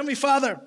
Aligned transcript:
Heavenly 0.00 0.14
Father, 0.14 0.58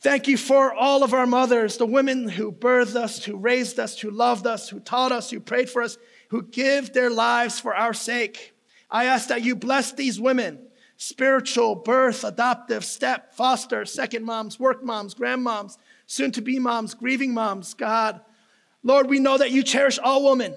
thank 0.00 0.28
you 0.28 0.36
for 0.36 0.74
all 0.74 1.02
of 1.02 1.14
our 1.14 1.26
mothers, 1.26 1.78
the 1.78 1.86
women 1.86 2.28
who 2.28 2.52
birthed 2.52 2.94
us, 2.94 3.24
who 3.24 3.34
raised 3.34 3.80
us, 3.80 3.98
who 3.98 4.10
loved 4.10 4.46
us, 4.46 4.68
who 4.68 4.78
taught 4.78 5.10
us, 5.10 5.30
who 5.30 5.40
prayed 5.40 5.70
for 5.70 5.80
us, 5.80 5.96
who 6.28 6.42
give 6.42 6.92
their 6.92 7.08
lives 7.08 7.58
for 7.58 7.74
our 7.74 7.94
sake. 7.94 8.52
I 8.90 9.06
ask 9.06 9.28
that 9.28 9.42
you 9.42 9.56
bless 9.56 9.92
these 9.92 10.20
women 10.20 10.58
spiritual, 10.98 11.76
birth, 11.76 12.22
adoptive, 12.22 12.84
step, 12.84 13.32
foster, 13.32 13.86
second 13.86 14.26
moms, 14.26 14.60
work 14.60 14.84
moms, 14.84 15.14
grandmoms, 15.14 15.78
soon 16.04 16.30
to 16.32 16.42
be 16.42 16.58
moms, 16.58 16.92
grieving 16.92 17.32
moms, 17.32 17.72
God. 17.72 18.20
Lord, 18.82 19.08
we 19.08 19.18
know 19.18 19.38
that 19.38 19.50
you 19.50 19.62
cherish 19.62 19.98
all 19.98 20.28
women 20.28 20.52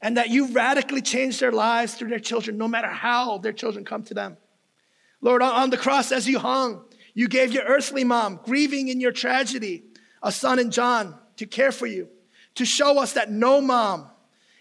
and 0.00 0.16
that 0.16 0.30
you 0.30 0.46
radically 0.46 1.02
change 1.02 1.40
their 1.40 1.50
lives 1.50 1.94
through 1.94 2.10
their 2.10 2.20
children, 2.20 2.56
no 2.56 2.68
matter 2.68 2.86
how 2.86 3.38
their 3.38 3.52
children 3.52 3.84
come 3.84 4.04
to 4.04 4.14
them. 4.14 4.36
Lord, 5.24 5.40
on 5.40 5.70
the 5.70 5.78
cross 5.78 6.12
as 6.12 6.28
you 6.28 6.38
hung, 6.38 6.84
you 7.14 7.28
gave 7.28 7.50
your 7.50 7.64
earthly 7.64 8.04
mom, 8.04 8.40
grieving 8.44 8.88
in 8.88 9.00
your 9.00 9.10
tragedy, 9.10 9.84
a 10.22 10.30
son 10.30 10.58
in 10.58 10.70
John 10.70 11.18
to 11.36 11.46
care 11.46 11.72
for 11.72 11.86
you, 11.86 12.10
to 12.56 12.66
show 12.66 13.00
us 13.00 13.14
that 13.14 13.30
no 13.30 13.62
mom 13.62 14.10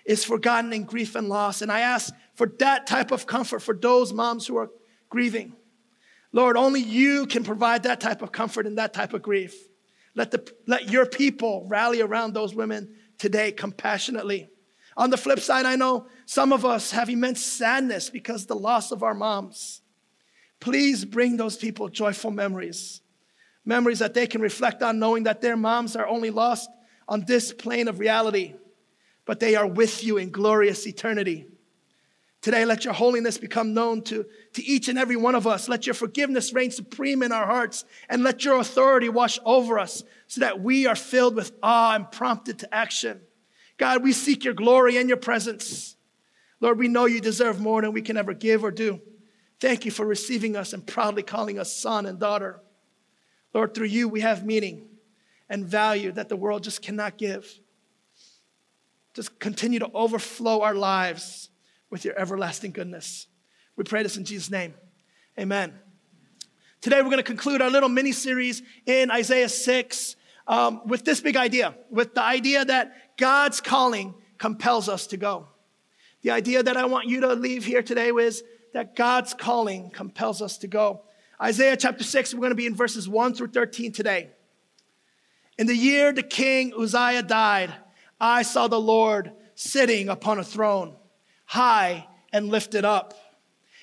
is 0.06 0.24
forgotten 0.24 0.72
in 0.72 0.86
grief 0.86 1.16
and 1.16 1.28
loss. 1.28 1.62
And 1.62 1.70
I 1.70 1.82
ask 1.82 2.14
for 2.36 2.48
that 2.60 2.88
type 2.88 3.12
of 3.12 3.28
comfort 3.28 3.60
for 3.60 3.76
those 3.76 4.14
moms 4.14 4.48
who 4.48 4.56
are 4.56 4.70
grieving. 5.10 5.54
Lord, 6.32 6.56
only 6.56 6.80
you 6.80 7.26
can 7.26 7.44
provide 7.44 7.84
that 7.84 8.00
type 8.00 8.22
of 8.22 8.32
comfort 8.32 8.66
and 8.66 8.78
that 8.78 8.94
type 8.94 9.14
of 9.14 9.22
grief. 9.22 9.68
Let, 10.16 10.32
the, 10.32 10.50
let 10.66 10.90
your 10.90 11.06
people 11.06 11.66
rally 11.68 12.00
around 12.00 12.34
those 12.34 12.56
women 12.56 12.96
today 13.18 13.52
compassionately. 13.52 14.48
On 14.96 15.10
the 15.10 15.18
flip 15.18 15.42
side, 15.42 15.66
I 15.66 15.76
know 15.76 16.08
some 16.26 16.54
of 16.54 16.64
us 16.64 16.92
have 16.92 17.10
immense 17.10 17.44
sadness 17.44 18.10
because 18.10 18.46
the 18.46 18.56
loss 18.56 18.94
of 18.94 19.04
our 19.04 19.14
moms. 19.14 19.82
Please 20.64 21.04
bring 21.04 21.36
those 21.36 21.58
people 21.58 21.90
joyful 21.90 22.32
memories, 22.32 23.02
memories 23.66 24.00
that 24.00 24.14
they 24.14 24.26
can 24.26 24.40
reflect 24.40 24.82
on, 24.82 24.98
knowing 24.98 25.24
that 25.24 25.42
their 25.42 25.58
moms 25.58 25.94
are 25.98 26.08
only 26.08 26.30
lost 26.30 26.70
on 27.06 27.26
this 27.26 27.52
plane 27.52 27.90
of 27.90 28.00
reality, 28.00 28.54
but 29.26 29.42
they 29.42 29.56
are 29.56 29.68
with 29.68 30.06
you 30.06 30.16
in 30.16 30.32
glorious 30.32 30.88
eternity. 30.88 31.48
Today, 32.42 32.64
let 32.64 32.86
your 32.86 32.94
holiness 32.94 33.38
become 33.38 33.74
known 33.74 34.04
to, 34.04 34.26
to 34.54 34.64
each 34.64 34.88
and 34.88 34.98
every 34.98 35.18
one 35.18 35.36
of 35.36 35.46
us. 35.46 35.68
Let 35.68 35.86
your 35.86 35.96
forgiveness 35.96 36.54
reign 36.54 36.72
supreme 36.72 37.24
in 37.24 37.34
our 37.34 37.46
hearts, 37.46 37.84
and 38.08 38.24
let 38.24 38.46
your 38.46 38.58
authority 38.62 39.10
wash 39.10 39.40
over 39.44 39.78
us 39.78 40.02
so 40.28 40.40
that 40.40 40.62
we 40.62 40.88
are 40.88 40.96
filled 40.96 41.36
with 41.36 41.52
awe 41.62 41.94
and 41.94 42.10
prompted 42.10 42.60
to 42.60 42.74
action. 42.74 43.20
God, 43.76 44.02
we 44.02 44.14
seek 44.14 44.46
your 44.46 44.54
glory 44.54 44.96
and 44.96 45.10
your 45.10 45.18
presence. 45.18 45.98
Lord, 46.62 46.80
we 46.80 46.88
know 46.88 47.04
you 47.04 47.20
deserve 47.20 47.60
more 47.60 47.82
than 47.82 47.92
we 47.92 48.02
can 48.02 48.16
ever 48.16 48.34
give 48.34 48.64
or 48.64 48.72
do. 48.72 49.02
Thank 49.64 49.86
you 49.86 49.92
for 49.92 50.06
receiving 50.06 50.58
us 50.58 50.74
and 50.74 50.86
proudly 50.86 51.24
calling 51.24 51.58
us 51.58 51.74
son 51.74 52.06
and 52.06 52.20
daughter. 52.20 52.60
Lord, 53.54 53.74
through 53.74 53.88
you, 53.88 54.10
we 54.10 54.20
have 54.20 54.46
meaning 54.46 54.90
and 55.50 55.66
value 55.66 56.12
that 56.12 56.28
the 56.28 56.36
world 56.36 56.66
just 56.66 56.82
cannot 56.82 57.18
give. 57.18 57.50
Just 59.14 59.40
continue 59.40 59.80
to 59.80 59.90
overflow 59.94 60.64
our 60.64 60.76
lives 60.76 61.50
with 61.90 62.04
your 62.04 62.14
everlasting 62.20 62.74
goodness. 62.74 63.28
We 63.78 63.86
pray 63.86 64.04
this 64.04 64.18
in 64.18 64.26
Jesus' 64.26 64.52
name. 64.52 64.74
Amen. 65.40 65.74
Today, 66.82 66.98
we're 66.98 67.06
going 67.06 67.16
to 67.20 67.24
conclude 67.24 67.62
our 67.62 67.70
little 67.70 67.88
mini 67.88 68.12
series 68.12 68.62
in 68.86 69.10
Isaiah 69.12 69.48
6 69.48 70.18
um, 70.46 70.82
with 70.88 71.06
this 71.06 71.22
big 71.22 71.38
idea, 71.38 71.74
with 71.90 72.16
the 72.16 72.22
idea 72.22 72.66
that 72.66 73.18
God's 73.18 73.62
calling 73.62 74.14
compels 74.38 74.90
us 74.90 75.08
to 75.08 75.16
go. 75.16 75.48
The 76.22 76.32
idea 76.32 76.64
that 76.64 76.76
I 76.76 76.84
want 76.84 77.08
you 77.08 77.22
to 77.22 77.34
leave 77.34 77.64
here 77.64 77.82
today 77.82 78.10
is 78.10 78.44
that 78.74 78.96
God's 78.96 79.34
calling 79.34 79.90
compels 79.90 80.42
us 80.42 80.58
to 80.60 80.68
go. 80.68 81.02
Isaiah 81.42 81.78
chapter 81.78 82.04
6, 82.04 82.34
we're 82.34 82.40
going 82.40 82.52
to 82.52 82.56
be 82.56 82.66
in 82.66 82.76
verses 82.76 83.08
1 83.08 83.34
through 83.34 83.48
13 83.48 83.92
today. 83.92 84.30
In 85.58 85.68
the 85.68 85.76
year 85.76 86.12
the 86.12 86.24
king 86.24 86.74
Uzziah 86.78 87.24
died, 87.24 87.74
I 88.20 88.42
saw 88.42 88.68
the 88.68 88.80
Lord 88.80 89.32
sitting 89.56 90.10
upon 90.10 90.40
a 90.40 90.44
throne 90.44 90.96
high 91.46 92.08
and 92.32 92.50
lifted 92.50 92.84
up. 92.84 93.14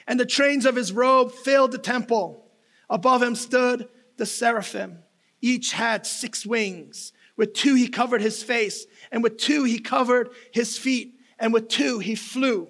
And 0.06 0.18
the 0.18 0.26
trains 0.26 0.66
of 0.66 0.74
his 0.74 0.92
robe 0.92 1.30
filled 1.30 1.70
the 1.70 1.78
temple. 1.78 2.50
Above 2.88 3.22
him 3.22 3.36
stood 3.36 3.88
the 4.16 4.26
seraphim. 4.26 4.98
Each 5.40 5.72
had 5.72 6.04
six 6.06 6.44
wings. 6.44 7.12
With 7.36 7.54
two 7.54 7.74
he 7.74 7.88
covered 7.88 8.20
his 8.20 8.42
face, 8.42 8.86
and 9.12 9.22
with 9.22 9.38
two 9.38 9.64
he 9.64 9.78
covered 9.78 10.30
his 10.52 10.76
feet, 10.76 11.14
and 11.38 11.52
with 11.52 11.68
two 11.68 12.00
he 12.00 12.14
flew. 12.14 12.68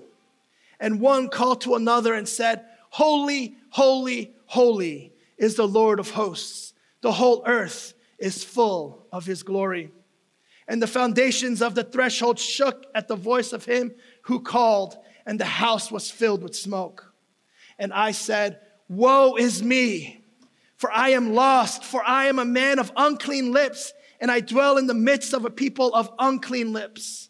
And 0.80 1.00
one 1.00 1.28
called 1.28 1.60
to 1.62 1.74
another 1.74 2.14
and 2.14 2.26
said, 2.26 2.64
Holy, 2.90 3.56
holy, 3.68 4.34
holy 4.46 5.12
is 5.38 5.54
the 5.54 5.68
Lord 5.68 6.00
of 6.00 6.10
hosts. 6.10 6.72
The 7.02 7.12
whole 7.12 7.42
earth 7.46 7.94
is 8.18 8.42
full 8.42 9.06
of 9.12 9.26
his 9.26 9.42
glory. 9.42 9.92
And 10.66 10.80
the 10.80 10.86
foundations 10.86 11.62
of 11.62 11.74
the 11.74 11.84
threshold 11.84 12.38
shook 12.38 12.86
at 12.94 13.08
the 13.08 13.16
voice 13.16 13.52
of 13.52 13.64
him 13.64 13.92
who 14.22 14.40
called, 14.40 14.96
and 15.26 15.38
the 15.38 15.44
house 15.44 15.90
was 15.90 16.10
filled 16.10 16.42
with 16.42 16.54
smoke. 16.54 17.12
And 17.78 17.92
I 17.92 18.12
said, 18.12 18.60
Woe 18.88 19.36
is 19.36 19.62
me, 19.62 20.24
for 20.76 20.92
I 20.92 21.10
am 21.10 21.34
lost, 21.34 21.84
for 21.84 22.04
I 22.04 22.26
am 22.26 22.38
a 22.38 22.44
man 22.44 22.78
of 22.78 22.92
unclean 22.96 23.52
lips, 23.52 23.92
and 24.20 24.30
I 24.30 24.40
dwell 24.40 24.78
in 24.78 24.86
the 24.86 24.94
midst 24.94 25.32
of 25.32 25.44
a 25.44 25.50
people 25.50 25.94
of 25.94 26.12
unclean 26.18 26.72
lips. 26.72 27.29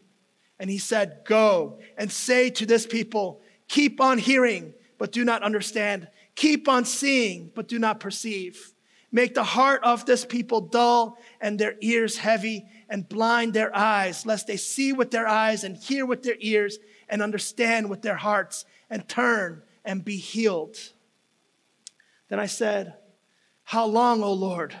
And 0.61 0.69
he 0.69 0.77
said, 0.77 1.21
Go 1.25 1.79
and 1.97 2.11
say 2.11 2.51
to 2.51 2.67
this 2.67 2.85
people, 2.85 3.41
Keep 3.67 3.99
on 3.99 4.19
hearing, 4.19 4.75
but 4.99 5.11
do 5.11 5.25
not 5.25 5.41
understand. 5.41 6.07
Keep 6.35 6.69
on 6.69 6.85
seeing, 6.85 7.51
but 7.55 7.67
do 7.67 7.79
not 7.79 7.99
perceive. 7.99 8.71
Make 9.11 9.33
the 9.33 9.43
heart 9.43 9.83
of 9.83 10.05
this 10.05 10.23
people 10.23 10.61
dull 10.61 11.17
and 11.41 11.57
their 11.57 11.77
ears 11.81 12.15
heavy 12.15 12.67
and 12.89 13.09
blind 13.09 13.55
their 13.55 13.75
eyes, 13.75 14.23
lest 14.27 14.45
they 14.45 14.55
see 14.55 14.93
with 14.93 15.09
their 15.09 15.27
eyes 15.27 15.63
and 15.63 15.75
hear 15.75 16.05
with 16.05 16.21
their 16.21 16.37
ears 16.39 16.77
and 17.09 17.23
understand 17.23 17.89
with 17.89 18.03
their 18.03 18.15
hearts 18.15 18.65
and 18.87 19.09
turn 19.09 19.63
and 19.83 20.05
be 20.05 20.17
healed. 20.17 20.77
Then 22.29 22.39
I 22.39 22.45
said, 22.45 22.93
How 23.63 23.87
long, 23.87 24.21
O 24.21 24.31
Lord? 24.31 24.75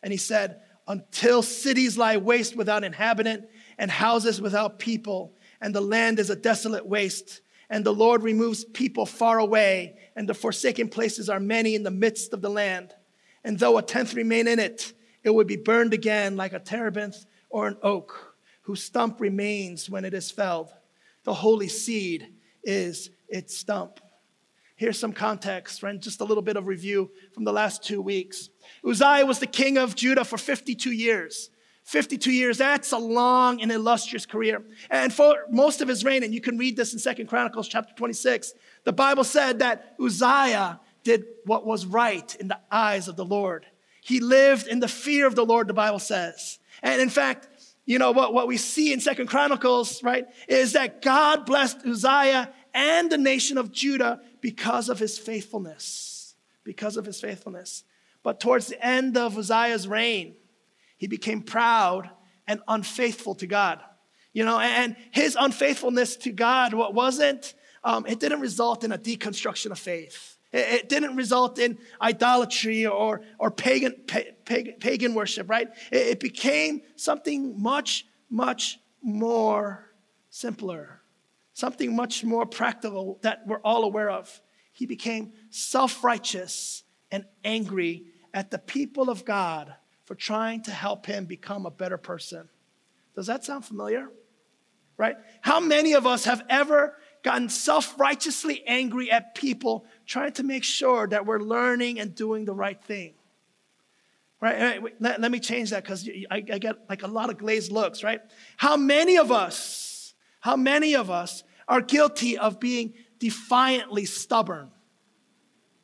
And 0.00 0.12
he 0.12 0.16
said, 0.16 0.60
Until 0.86 1.42
cities 1.42 1.98
lie 1.98 2.18
waste 2.18 2.54
without 2.54 2.84
inhabitant 2.84 3.48
and 3.78 3.90
houses 3.90 4.40
without 4.40 4.78
people, 4.78 5.34
and 5.60 5.74
the 5.74 5.80
land 5.80 6.18
is 6.18 6.30
a 6.30 6.36
desolate 6.36 6.86
waste. 6.86 7.40
And 7.70 7.84
the 7.84 7.94
Lord 7.94 8.22
removes 8.22 8.64
people 8.64 9.06
far 9.06 9.38
away, 9.38 9.98
and 10.16 10.28
the 10.28 10.34
forsaken 10.34 10.88
places 10.88 11.28
are 11.28 11.40
many 11.40 11.74
in 11.74 11.82
the 11.82 11.90
midst 11.90 12.32
of 12.32 12.40
the 12.40 12.50
land. 12.50 12.94
And 13.44 13.58
though 13.58 13.78
a 13.78 13.82
tenth 13.82 14.14
remain 14.14 14.48
in 14.48 14.58
it, 14.58 14.92
it 15.22 15.30
would 15.30 15.46
be 15.46 15.56
burned 15.56 15.92
again 15.92 16.36
like 16.36 16.52
a 16.52 16.58
terebinth 16.58 17.26
or 17.50 17.66
an 17.66 17.76
oak 17.82 18.36
whose 18.62 18.82
stump 18.82 19.20
remains 19.20 19.88
when 19.88 20.04
it 20.04 20.14
is 20.14 20.30
felled. 20.30 20.72
The 21.24 21.34
holy 21.34 21.68
seed 21.68 22.32
is 22.62 23.10
its 23.28 23.56
stump. 23.56 24.00
Here's 24.76 24.98
some 24.98 25.12
context, 25.12 25.82
right? 25.82 25.98
Just 25.98 26.20
a 26.20 26.24
little 26.24 26.42
bit 26.42 26.56
of 26.56 26.66
review 26.66 27.10
from 27.32 27.44
the 27.44 27.52
last 27.52 27.82
two 27.82 28.00
weeks. 28.00 28.48
Uzziah 28.86 29.26
was 29.26 29.40
the 29.40 29.46
king 29.46 29.76
of 29.76 29.94
Judah 29.96 30.24
for 30.24 30.38
52 30.38 30.92
years. 30.92 31.50
52 31.88 32.30
years, 32.30 32.58
that's 32.58 32.92
a 32.92 32.98
long 32.98 33.62
and 33.62 33.72
illustrious 33.72 34.26
career. 34.26 34.62
And 34.90 35.10
for 35.10 35.46
most 35.50 35.80
of 35.80 35.88
his 35.88 36.04
reign, 36.04 36.22
and 36.22 36.34
you 36.34 36.40
can 36.42 36.58
read 36.58 36.76
this 36.76 36.92
in 36.92 36.98
Second 36.98 37.28
Chronicles 37.28 37.66
chapter 37.66 37.94
26, 37.94 38.52
the 38.84 38.92
Bible 38.92 39.24
said 39.24 39.60
that 39.60 39.94
Uzziah 39.98 40.80
did 41.02 41.24
what 41.46 41.64
was 41.64 41.86
right 41.86 42.36
in 42.36 42.48
the 42.48 42.60
eyes 42.70 43.08
of 43.08 43.16
the 43.16 43.24
Lord. 43.24 43.64
He 44.02 44.20
lived 44.20 44.66
in 44.68 44.80
the 44.80 44.88
fear 44.88 45.26
of 45.26 45.34
the 45.34 45.46
Lord, 45.46 45.66
the 45.66 45.72
Bible 45.72 45.98
says. 45.98 46.58
And 46.82 47.00
in 47.00 47.08
fact, 47.08 47.48
you 47.86 47.98
know, 47.98 48.12
what, 48.12 48.34
what 48.34 48.48
we 48.48 48.58
see 48.58 48.92
in 48.92 49.00
Second 49.00 49.28
Chronicles, 49.28 50.02
right, 50.02 50.26
is 50.46 50.74
that 50.74 51.00
God 51.00 51.46
blessed 51.46 51.86
Uzziah 51.86 52.52
and 52.74 53.10
the 53.10 53.16
nation 53.16 53.56
of 53.56 53.72
Judah 53.72 54.20
because 54.42 54.90
of 54.90 54.98
his 54.98 55.18
faithfulness. 55.18 56.34
Because 56.64 56.98
of 56.98 57.06
his 57.06 57.18
faithfulness. 57.18 57.84
But 58.22 58.40
towards 58.40 58.66
the 58.66 58.84
end 58.84 59.16
of 59.16 59.38
Uzziah's 59.38 59.88
reign, 59.88 60.34
he 60.98 61.06
became 61.06 61.42
proud 61.42 62.10
and 62.46 62.60
unfaithful 62.68 63.34
to 63.36 63.46
God. 63.46 63.80
You 64.32 64.44
know, 64.44 64.58
and 64.60 64.96
his 65.10 65.36
unfaithfulness 65.40 66.16
to 66.16 66.32
God, 66.32 66.74
what 66.74 66.92
wasn't, 66.92 67.54
um, 67.82 68.04
it 68.06 68.20
didn't 68.20 68.40
result 68.40 68.84
in 68.84 68.92
a 68.92 68.98
deconstruction 68.98 69.70
of 69.70 69.78
faith. 69.78 70.36
It, 70.52 70.88
didn't 70.88 71.14
result 71.16 71.58
in 71.58 71.78
idolatry 72.00 72.86
or, 72.86 73.22
or 73.38 73.50
pagan, 73.50 73.92
pagan, 74.06 74.76
pagan 74.80 75.14
worship, 75.14 75.48
right? 75.48 75.68
It, 75.92 76.06
it 76.06 76.20
became 76.20 76.82
something 76.96 77.60
much, 77.60 78.06
much 78.30 78.78
more 79.02 79.84
simpler, 80.30 81.02
something 81.52 81.94
much 81.94 82.24
more 82.24 82.46
practical 82.46 83.18
that 83.22 83.42
we're 83.46 83.60
all 83.60 83.84
aware 83.84 84.10
of. 84.10 84.40
He 84.72 84.86
became 84.86 85.32
self 85.50 86.02
righteous 86.02 86.82
and 87.10 87.26
angry 87.44 88.06
at 88.32 88.50
the 88.50 88.58
people 88.58 89.10
of 89.10 89.24
God 89.24 89.74
for 90.08 90.14
trying 90.14 90.62
to 90.62 90.70
help 90.70 91.04
him 91.04 91.26
become 91.26 91.66
a 91.66 91.70
better 91.70 91.98
person. 91.98 92.48
Does 93.14 93.26
that 93.26 93.44
sound 93.44 93.66
familiar? 93.66 94.08
Right? 94.96 95.16
How 95.42 95.60
many 95.60 95.92
of 95.92 96.06
us 96.06 96.24
have 96.24 96.42
ever 96.48 96.96
gotten 97.22 97.50
self 97.50 98.00
righteously 98.00 98.64
angry 98.66 99.10
at 99.10 99.34
people 99.34 99.84
trying 100.06 100.32
to 100.32 100.44
make 100.44 100.64
sure 100.64 101.06
that 101.08 101.26
we're 101.26 101.40
learning 101.40 102.00
and 102.00 102.14
doing 102.14 102.46
the 102.46 102.54
right 102.54 102.82
thing? 102.82 103.12
Right? 104.40 104.82
Let, 104.98 105.20
let 105.20 105.30
me 105.30 105.40
change 105.40 105.70
that 105.70 105.84
because 105.84 106.08
I, 106.30 106.36
I 106.36 106.58
get 106.58 106.76
like 106.88 107.02
a 107.02 107.06
lot 107.06 107.28
of 107.28 107.36
glazed 107.36 107.70
looks, 107.70 108.02
right? 108.02 108.22
How 108.56 108.78
many 108.78 109.18
of 109.18 109.30
us, 109.30 110.14
how 110.40 110.56
many 110.56 110.96
of 110.96 111.10
us 111.10 111.44
are 111.68 111.82
guilty 111.82 112.38
of 112.38 112.58
being 112.58 112.94
defiantly 113.18 114.06
stubborn? 114.06 114.70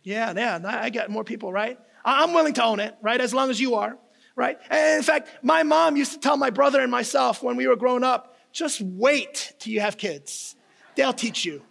Yeah, 0.03 0.33
yeah, 0.35 0.61
I 0.65 0.89
get 0.89 1.11
more 1.11 1.25
people, 1.25 1.53
right? 1.53 1.79
I'm 2.07 2.33
willing 2.33 2.55
to 2.55 2.65
own 2.65 2.81
it, 2.81 2.97
right? 3.03 3.21
As 3.21 3.35
long 3.35 3.51
as 3.51 3.61
you 3.61 3.75
are, 3.75 3.99
right? 4.37 4.59
And 4.71 4.97
in 4.97 5.03
fact, 5.03 5.29
my 5.43 5.63
mom 5.63 5.97
used 5.97 6.13
to 6.13 6.19
tell 6.19 6.37
my 6.37 6.51
brother 6.51 6.81
and 6.81 6.91
myself 6.91 7.43
when 7.43 7.57
we 7.57 7.67
were 7.67 7.77
growing 7.77 8.05
up, 8.05 8.37
just 8.53 8.81
wait 8.81 9.53
till 9.59 9.73
you 9.73 9.81
have 9.81 9.97
kids. 9.97 10.57
They'll 10.95 11.13
teach 11.13 11.45
you, 11.45 11.63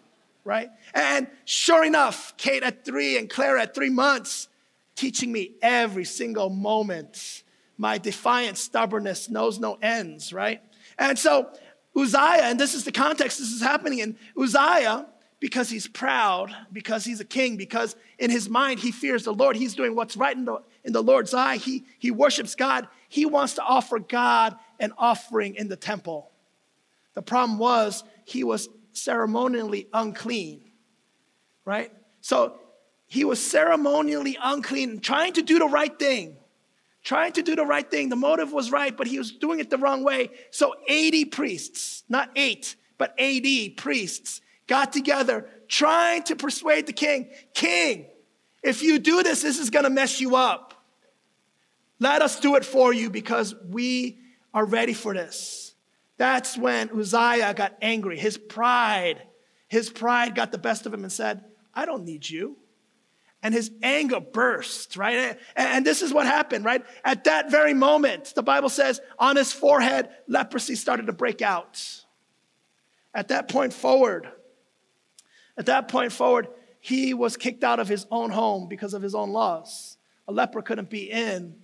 right? 0.44 0.70
And 0.94 1.28
sure 1.46 1.84
enough, 1.86 2.36
Kate 2.38 2.64
at 2.64 2.84
three 2.84 3.18
and 3.18 3.30
Claire 3.30 3.58
at 3.58 3.74
three 3.74 3.90
months, 3.90 4.50
teaching 4.96 5.32
me 5.32 5.52
every 5.62 6.06
single 6.06 6.50
moment. 6.50 7.44
My 7.78 7.98
defiant 7.98 8.58
stubbornness 8.58 9.30
knows 9.30 9.60
no 9.60 9.78
ends, 9.82 10.34
right? 10.34 10.62
And 11.00 11.18
so 11.18 11.50
Uzziah, 11.96 12.44
and 12.44 12.60
this 12.60 12.74
is 12.74 12.84
the 12.84 12.92
context 12.92 13.40
this 13.40 13.52
is 13.52 13.62
happening 13.62 14.00
in 14.00 14.18
Uzziah, 14.38 15.08
because 15.40 15.70
he's 15.70 15.88
proud, 15.88 16.56
because 16.72 17.04
he's 17.04 17.20
a 17.20 17.26
king, 17.26 17.58
because 17.58 17.96
in 18.18 18.30
his 18.30 18.50
mind 18.50 18.80
he 18.80 18.92
fears 18.92 19.26
the 19.26 19.34
Lord. 19.34 19.58
He's 19.58 19.76
doing 19.76 19.94
what's 19.96 20.16
right 20.16 20.36
in 20.36 20.46
the, 20.46 20.62
in 20.84 20.94
the 20.94 21.04
Lord's 21.04 21.34
eye. 21.34 21.58
He, 21.58 21.86
he 22.00 22.12
worships 22.12 22.56
God. 22.56 22.88
He 23.10 23.26
wants 23.26 23.56
to 23.56 23.64
offer 23.64 24.00
God 24.00 24.56
an 24.80 24.94
offering 24.98 25.56
in 25.56 25.68
the 25.68 25.76
temple. 25.76 26.32
The 27.14 27.22
problem 27.22 27.60
was 27.60 28.04
he 28.26 28.44
was 28.44 28.70
ceremonially 28.92 29.88
unclean, 29.94 30.62
right? 31.66 31.92
So 32.22 32.58
he 33.08 33.26
was 33.26 33.40
ceremonially 33.40 34.38
unclean, 34.42 35.00
trying 35.00 35.34
to 35.34 35.42
do 35.42 35.60
the 35.60 35.68
right 35.68 35.98
thing. 35.98 36.38
Trying 37.04 37.34
to 37.34 37.42
do 37.42 37.56
the 37.56 37.66
right 37.66 37.90
thing. 37.90 38.08
The 38.08 38.16
motive 38.16 38.54
was 38.54 38.72
right, 38.72 38.96
but 38.96 39.08
he 39.08 39.18
was 39.18 39.34
doing 39.34 39.60
it 39.60 39.70
the 39.70 39.78
wrong 39.78 40.06
way. 40.06 40.30
So 40.52 40.74
80 40.88 41.26
priests, 41.26 42.04
not 42.08 42.30
eight, 42.38 42.78
but 42.98 43.14
80 43.18 43.72
priests 43.72 44.40
got 44.68 44.94
together 44.94 45.46
trying 45.68 46.24
to 46.24 46.36
persuade 46.36 46.88
the 46.88 46.94
king 46.94 47.30
King, 47.54 48.06
if 48.62 48.82
you 48.82 49.00
do 49.00 49.24
this, 49.24 49.42
this 49.42 49.60
is 49.60 49.70
going 49.70 49.84
to 49.84 49.90
mess 49.90 50.22
you 50.22 50.36
up. 50.36 50.73
Let 52.00 52.22
us 52.22 52.40
do 52.40 52.56
it 52.56 52.66
for 52.66 52.94
you 52.94 53.10
because 53.10 53.56
we 53.70 54.20
are 54.54 54.66
ready 54.66 54.94
for 54.94 55.14
this. 55.14 55.76
That's 56.18 56.58
when 56.58 56.90
Uzziah 56.90 57.54
got 57.54 57.76
angry. 57.82 58.18
His 58.18 58.38
pride, 58.38 59.24
his 59.68 59.90
pride 59.90 60.36
got 60.36 60.52
the 60.52 60.58
best 60.58 60.86
of 60.86 60.94
him 60.94 61.04
and 61.04 61.12
said, 61.12 61.44
I 61.74 61.86
don't 61.86 62.06
need 62.06 62.30
you. 62.30 62.58
And 63.42 63.54
his 63.54 63.72
anger 63.82 64.22
burst, 64.22 64.96
right? 64.96 65.38
And 65.56 65.86
this 65.86 66.02
is 66.02 66.14
what 66.14 66.26
happened, 66.26 66.64
right? 66.64 66.86
At 67.04 67.26
that 67.26 67.52
very 67.52 67.74
moment, 67.74 68.34
the 68.36 68.44
Bible 68.44 68.70
says, 68.70 69.02
on 69.20 69.36
his 69.36 69.52
forehead, 69.52 70.10
leprosy 70.28 70.76
started 70.76 71.08
to 71.08 71.14
break 71.14 71.42
out. 71.42 72.06
At 73.14 73.28
that 73.28 73.50
point 73.50 73.74
forward, 73.74 74.30
at 75.58 75.66
that 75.66 75.88
point 75.88 76.12
forward, 76.14 76.48
he 76.80 77.14
was 77.14 77.38
kicked 77.38 77.64
out 77.64 77.80
of 77.80 77.88
his 77.88 78.06
own 78.12 78.30
home 78.30 78.68
because 78.70 78.94
of 78.94 79.02
his 79.02 79.14
own 79.14 79.32
laws. 79.32 79.98
A 80.28 80.32
leper 80.32 80.62
couldn't 80.62 80.90
be 80.90 81.12
in 81.12 81.56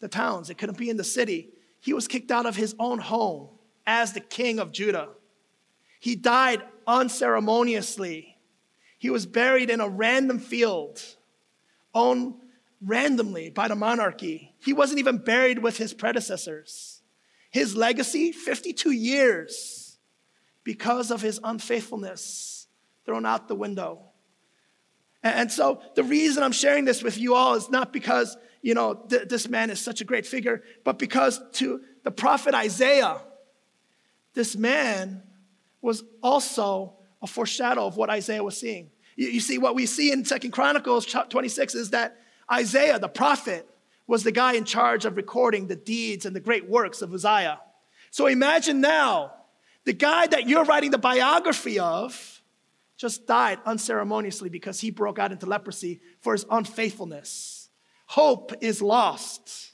the 0.00 0.08
towns, 0.08 0.50
it 0.50 0.58
couldn't 0.58 0.78
be 0.78 0.90
in 0.90 0.96
the 0.96 1.04
city. 1.04 1.50
He 1.80 1.92
was 1.92 2.08
kicked 2.08 2.30
out 2.30 2.46
of 2.46 2.56
his 2.56 2.74
own 2.78 2.98
home 2.98 3.48
as 3.86 4.12
the 4.12 4.20
king 4.20 4.58
of 4.58 4.72
Judah. 4.72 5.08
He 6.00 6.16
died 6.16 6.62
unceremoniously. 6.86 8.36
He 8.98 9.10
was 9.10 9.26
buried 9.26 9.70
in 9.70 9.80
a 9.80 9.88
random 9.88 10.38
field, 10.38 11.02
owned 11.94 12.34
randomly 12.82 13.50
by 13.50 13.68
the 13.68 13.74
monarchy. 13.74 14.54
He 14.64 14.72
wasn't 14.72 14.98
even 14.98 15.18
buried 15.18 15.58
with 15.58 15.76
his 15.76 15.92
predecessors. 15.94 17.02
His 17.50 17.76
legacy 17.76 18.32
52 18.32 18.90
years 18.90 19.98
because 20.64 21.10
of 21.10 21.20
his 21.20 21.40
unfaithfulness 21.42 22.68
thrown 23.04 23.26
out 23.26 23.48
the 23.48 23.54
window. 23.54 24.02
And 25.22 25.50
so 25.50 25.82
the 25.96 26.02
reason 26.02 26.42
I'm 26.42 26.52
sharing 26.52 26.84
this 26.84 27.02
with 27.02 27.18
you 27.18 27.34
all 27.34 27.54
is 27.54 27.68
not 27.68 27.92
because, 27.92 28.36
you 28.62 28.74
know, 28.74 28.94
th- 28.94 29.28
this 29.28 29.48
man 29.48 29.70
is 29.70 29.80
such 29.80 30.00
a 30.00 30.04
great 30.04 30.26
figure, 30.26 30.62
but 30.84 30.98
because 30.98 31.40
to 31.52 31.80
the 32.04 32.10
prophet 32.10 32.54
Isaiah, 32.54 33.20
this 34.34 34.56
man 34.56 35.22
was 35.80 36.04
also 36.22 36.94
a 37.22 37.26
foreshadow 37.26 37.86
of 37.86 37.96
what 37.96 38.10
Isaiah 38.10 38.44
was 38.44 38.58
seeing. 38.58 38.90
You, 39.16 39.28
you 39.28 39.40
see, 39.40 39.58
what 39.58 39.74
we 39.74 39.86
see 39.86 40.12
in 40.12 40.24
Second 40.24 40.50
Chronicles 40.50 41.06
26 41.06 41.74
is 41.74 41.90
that 41.90 42.18
Isaiah, 42.50 42.98
the 42.98 43.08
prophet, 43.08 43.66
was 44.06 44.24
the 44.24 44.32
guy 44.32 44.54
in 44.54 44.64
charge 44.64 45.04
of 45.04 45.16
recording 45.16 45.68
the 45.68 45.76
deeds 45.76 46.26
and 46.26 46.34
the 46.34 46.40
great 46.40 46.68
works 46.68 47.00
of 47.00 47.12
Uzziah. 47.12 47.60
So 48.10 48.26
imagine 48.26 48.80
now 48.80 49.32
the 49.84 49.92
guy 49.92 50.26
that 50.26 50.48
you're 50.48 50.64
writing 50.64 50.90
the 50.90 50.98
biography 50.98 51.78
of 51.78 52.42
just 52.96 53.26
died 53.26 53.58
unceremoniously 53.64 54.48
because 54.48 54.80
he 54.80 54.90
broke 54.90 55.18
out 55.18 55.32
into 55.32 55.46
leprosy 55.46 56.00
for 56.20 56.32
his 56.32 56.44
unfaithfulness. 56.50 57.59
Hope 58.10 58.54
is 58.60 58.82
lost, 58.82 59.70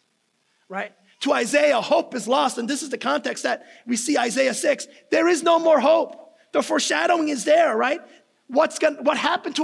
right? 0.69 0.93
To 1.21 1.33
Isaiah, 1.33 1.81
hope 1.81 2.15
is 2.15 2.29
lost. 2.29 2.59
And 2.59 2.69
this 2.69 2.83
is 2.83 2.91
the 2.91 2.99
context 2.99 3.44
that 3.44 3.65
we 3.87 3.97
see 3.97 4.19
Isaiah 4.19 4.53
6. 4.53 4.88
There 5.11 5.27
is 5.27 5.43
no 5.43 5.59
more 5.59 5.81
hope. 5.81 6.37
The 6.53 6.62
foreshadowing 6.62 7.31
is 7.31 7.47
there, 7.47 7.75
right? 7.75 7.99
What's 8.49 8.79
going 8.79 8.97
what 8.97 9.17
happened 9.17 9.56
to, 9.56 9.62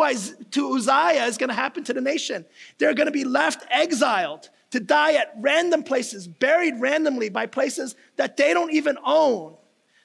to 0.53 0.75
Uzziah 0.75 1.27
is 1.27 1.37
going 1.37 1.51
to 1.51 1.55
happen 1.55 1.85
to 1.85 1.93
the 1.93 2.01
nation. 2.01 2.47
They're 2.79 2.95
going 2.95 3.09
to 3.09 3.13
be 3.13 3.25
left 3.25 3.63
exiled 3.69 4.49
to 4.71 4.81
die 4.81 5.17
at 5.17 5.35
random 5.39 5.83
places, 5.83 6.27
buried 6.27 6.81
randomly 6.81 7.29
by 7.29 7.45
places 7.45 7.95
that 8.17 8.39
they 8.39 8.55
don't 8.55 8.73
even 8.73 8.97
own, 9.05 9.55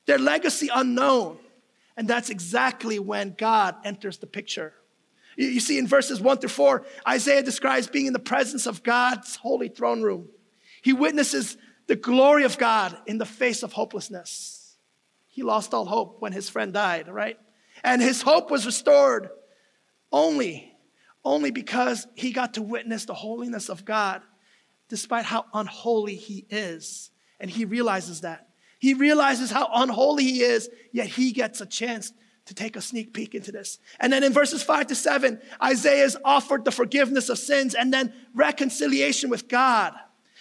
their 0.07 0.19
legacy 0.19 0.67
unknown. 0.75 1.37
And 1.95 2.05
that's 2.05 2.29
exactly 2.29 2.99
when 2.99 3.33
God 3.37 3.75
enters 3.85 4.17
the 4.17 4.27
picture. 4.27 4.73
You 5.37 5.59
see, 5.59 5.77
in 5.77 5.85
verses 5.85 6.19
one 6.19 6.39
through 6.39 6.49
four, 6.49 6.83
Isaiah 7.07 7.43
describes 7.43 7.87
being 7.87 8.07
in 8.07 8.13
the 8.13 8.19
presence 8.19 8.65
of 8.65 8.81
God's 8.81 9.35
holy 9.35 9.69
throne 9.69 10.01
room. 10.01 10.27
He 10.81 10.93
witnesses 10.93 11.57
the 11.85 11.95
glory 11.95 12.43
of 12.43 12.57
God 12.57 12.97
in 13.05 13.19
the 13.19 13.25
face 13.25 13.61
of 13.61 13.71
hopelessness. 13.71 14.75
He 15.27 15.43
lost 15.43 15.75
all 15.75 15.85
hope 15.85 16.17
when 16.19 16.33
his 16.33 16.49
friend 16.49 16.73
died, 16.73 17.07
right? 17.07 17.37
And 17.83 18.01
his 18.01 18.23
hope 18.23 18.49
was 18.49 18.65
restored 18.65 19.29
only, 20.11 20.75
only 21.23 21.51
because 21.51 22.07
he 22.15 22.31
got 22.31 22.55
to 22.55 22.63
witness 22.63 23.05
the 23.05 23.13
holiness 23.13 23.69
of 23.69 23.85
God, 23.85 24.23
despite 24.89 25.25
how 25.25 25.45
unholy 25.53 26.15
he 26.15 26.47
is. 26.49 27.11
And 27.39 27.51
he 27.51 27.65
realizes 27.65 28.21
that. 28.21 28.47
He 28.79 28.95
realizes 28.95 29.51
how 29.51 29.69
unholy 29.71 30.23
he 30.23 30.41
is, 30.41 30.69
yet 30.91 31.07
he 31.07 31.31
gets 31.31 31.61
a 31.61 31.65
chance 31.67 32.11
to 32.47 32.53
take 32.53 32.75
a 32.75 32.81
sneak 32.81 33.13
peek 33.13 33.35
into 33.35 33.51
this. 33.51 33.79
And 33.99 34.11
then 34.11 34.23
in 34.23 34.33
verses 34.33 34.63
five 34.63 34.87
to 34.87 34.95
seven, 34.95 35.39
Isaiah 35.63 36.05
is 36.05 36.17
offered 36.25 36.65
the 36.65 36.71
forgiveness 36.71 37.29
of 37.29 37.37
sins 37.37 37.75
and 37.75 37.93
then 37.93 38.13
reconciliation 38.33 39.29
with 39.29 39.47
God. 39.47 39.93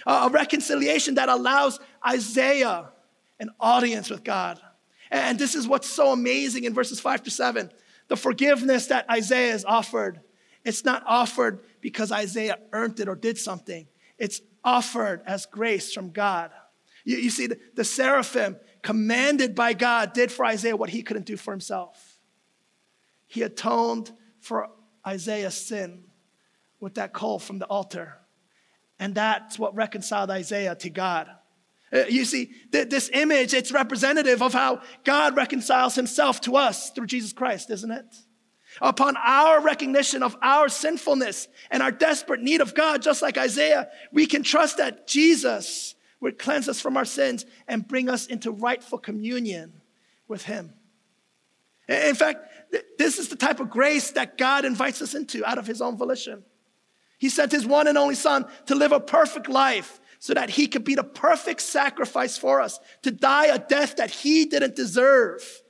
a 0.07 0.29
reconciliation 0.31 1.15
that 1.17 1.29
allows 1.29 1.81
Isaiah 2.07 2.91
an 3.41 3.51
audience 3.61 4.11
with 4.11 4.25
God. 4.25 4.61
And 5.11 5.39
this 5.39 5.55
is 5.55 5.69
what's 5.69 5.89
so 5.89 6.13
amazing 6.13 6.65
in 6.65 6.75
verses 6.75 7.01
five 7.01 7.23
to 7.25 7.31
seven. 7.31 7.71
The 8.09 8.17
forgiveness 8.17 8.87
that 8.87 9.09
Isaiah 9.11 9.55
is 9.55 9.65
offered, 9.65 10.21
it's 10.65 10.85
not 10.85 11.03
offered 11.07 11.61
because 11.81 12.13
Isaiah 12.13 12.59
earned 12.73 13.01
it 13.01 13.09
or 13.09 13.17
did 13.17 13.39
something. 13.39 13.87
It's 14.19 14.41
offered 14.65 15.23
as 15.27 15.47
grace 15.47 15.93
from 15.93 16.11
God. 16.11 16.51
You, 17.05 17.19
you 17.19 17.31
see, 17.31 17.47
the, 17.47 17.59
the 17.75 17.85
seraphim, 17.85 18.57
commanded 18.87 19.57
by 19.57 19.73
God, 19.73 20.13
did 20.13 20.31
for 20.31 20.47
Isaiah 20.47 20.77
what 20.77 20.91
he 20.91 21.03
couldn't 21.03 21.27
do 21.27 21.37
for 21.37 21.51
himself. 21.51 22.21
He 23.27 23.43
atoned 23.43 24.13
for 24.39 24.69
Isaiah's 25.05 25.57
sin 25.57 26.05
with 26.79 26.95
that 26.95 27.13
coal 27.13 27.41
from 27.41 27.59
the 27.59 27.67
altar. 27.67 28.15
And 29.01 29.13
that's 29.13 29.59
what 29.59 29.75
reconciled 29.75 30.31
Isaiah 30.31 30.77
to 30.77 30.89
God. 30.89 31.29
Uh, 31.93 32.05
you 32.09 32.25
see, 32.25 32.53
th- 32.71 32.89
this 32.89 33.11
image, 33.13 33.55
it's 33.55 33.73
representative 33.73 34.41
of 34.41 34.53
how 34.53 34.81
God 35.03 35.37
reconciles 35.37 35.97
himself 35.97 36.41
to 36.43 36.55
us 36.55 36.91
through 36.91 37.07
Jesus 37.07 37.33
Christ, 37.33 37.71
isn't 37.71 37.91
it? 37.91 38.15
Upon 38.81 39.17
our 39.17 39.61
recognition 39.61 40.23
of 40.23 40.37
our 40.43 40.69
sinfulness 40.69 41.49
and 41.73 41.83
our 41.83 41.91
desperate 41.91 42.41
need 42.41 42.61
of 42.61 42.73
God, 42.73 43.03
just 43.03 43.21
like 43.21 43.37
Isaiah, 43.37 43.89
we 44.13 44.27
can 44.27 44.45
trust 44.45 44.77
that 44.77 45.09
Jesus 45.09 45.96
would 46.21 46.39
cleanse 46.39 46.69
us 46.69 46.81
from 46.81 46.97
our 46.97 47.05
sins 47.05 47.45
and 47.69 47.87
bring 47.87 48.09
us 48.09 48.27
into 48.27 48.51
rightful 48.51 48.99
communion 48.99 49.81
with 50.29 50.45
Him. 50.45 50.73
In 51.89 52.15
fact, 52.15 52.49
this 52.99 53.19
is 53.19 53.29
the 53.29 53.37
type 53.37 53.61
of 53.61 53.71
grace 53.71 54.13
that 54.13 54.39
God 54.39 54.65
invites 54.65 55.01
us 55.03 55.15
into 55.15 55.45
out 55.45 55.59
of 55.59 55.67
His 55.67 55.81
own 55.81 55.97
volition. 55.97 56.43
He 57.19 57.29
sent 57.29 57.53
His 57.53 57.67
one 57.67 57.87
and 57.87 57.97
only 57.97 58.15
Son 58.15 58.47
to 58.67 58.75
live 58.75 58.93
a 58.93 59.01
perfect 59.01 59.49
life 59.49 60.01
so 60.19 60.35
that 60.35 60.51
He 60.51 60.67
could 60.67 60.85
be 60.85 60.95
the 60.95 61.05
perfect 61.05 61.61
sacrifice 61.61 62.37
for 62.39 62.61
us, 62.61 62.81
to 63.03 63.11
die 63.11 63.47
a 63.47 63.59
death 63.59 63.97
that 63.97 64.11
He 64.11 64.47
didn't 64.47 64.75
deserve, 64.75 65.63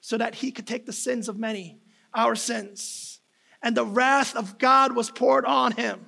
so 0.00 0.18
that 0.18 0.34
He 0.34 0.50
could 0.50 0.66
take 0.66 0.86
the 0.86 0.92
sins 0.92 1.28
of 1.28 1.38
many 1.38 1.78
our 2.14 2.36
sins. 2.36 3.20
And 3.62 3.76
the 3.76 3.84
wrath 3.86 4.36
of 4.36 4.58
God 4.58 4.94
was 4.94 5.10
poured 5.10 5.44
on 5.44 5.72
him. 5.72 6.06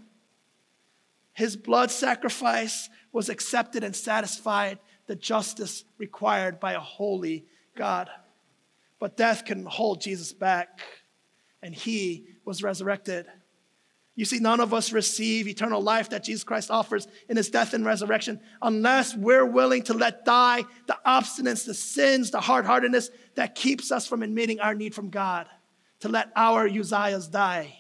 His 1.33 1.57
blood 1.57 1.91
sacrifice 1.91 2.89
was 3.17 3.31
accepted 3.31 3.83
and 3.83 3.97
satisfied 3.97 4.79
the 5.07 5.17
justice 5.17 5.85
required 5.97 6.61
by 6.61 6.75
a 6.75 6.79
holy 6.79 7.47
God. 7.75 8.11
But 8.99 9.17
death 9.17 9.47
can 9.47 9.65
hold 9.65 10.03
Jesus 10.03 10.35
back, 10.35 10.83
and 11.63 11.75
he 11.75 12.27
was 12.45 12.63
resurrected. 12.63 13.25
You 14.17 14.27
see, 14.27 14.39
none 14.39 14.61
of 14.61 14.75
us 14.75 14.93
receive 14.93 15.49
eternal 15.49 15.81
life 15.81 16.11
that 16.11 16.25
Jesus 16.25 16.45
Christ 16.45 16.71
offers 16.71 17.09
in 17.27 17.39
his 17.39 17.49
death 17.49 17.73
and 17.73 17.87
resurrection 17.87 18.39
unless 18.61 19.17
we're 19.17 19.47
willing 19.47 19.83
to 19.85 19.95
let 19.95 20.27
die 20.27 20.65
the 20.87 20.99
obstinance, 21.07 21.65
the 21.65 21.73
sins, 21.73 22.31
the 22.31 22.41
hard 22.43 22.67
heartedness 22.67 23.09
that 23.35 23.55
keeps 23.55 23.91
us 23.91 24.07
from 24.07 24.23
admitting 24.23 24.61
our 24.61 24.75
need 24.75 24.95
from 24.95 25.09
God 25.09 25.47
to 26.01 26.11
let 26.11 26.31
our 26.37 26.69
Uzziahs 26.69 27.31
die. 27.31 27.75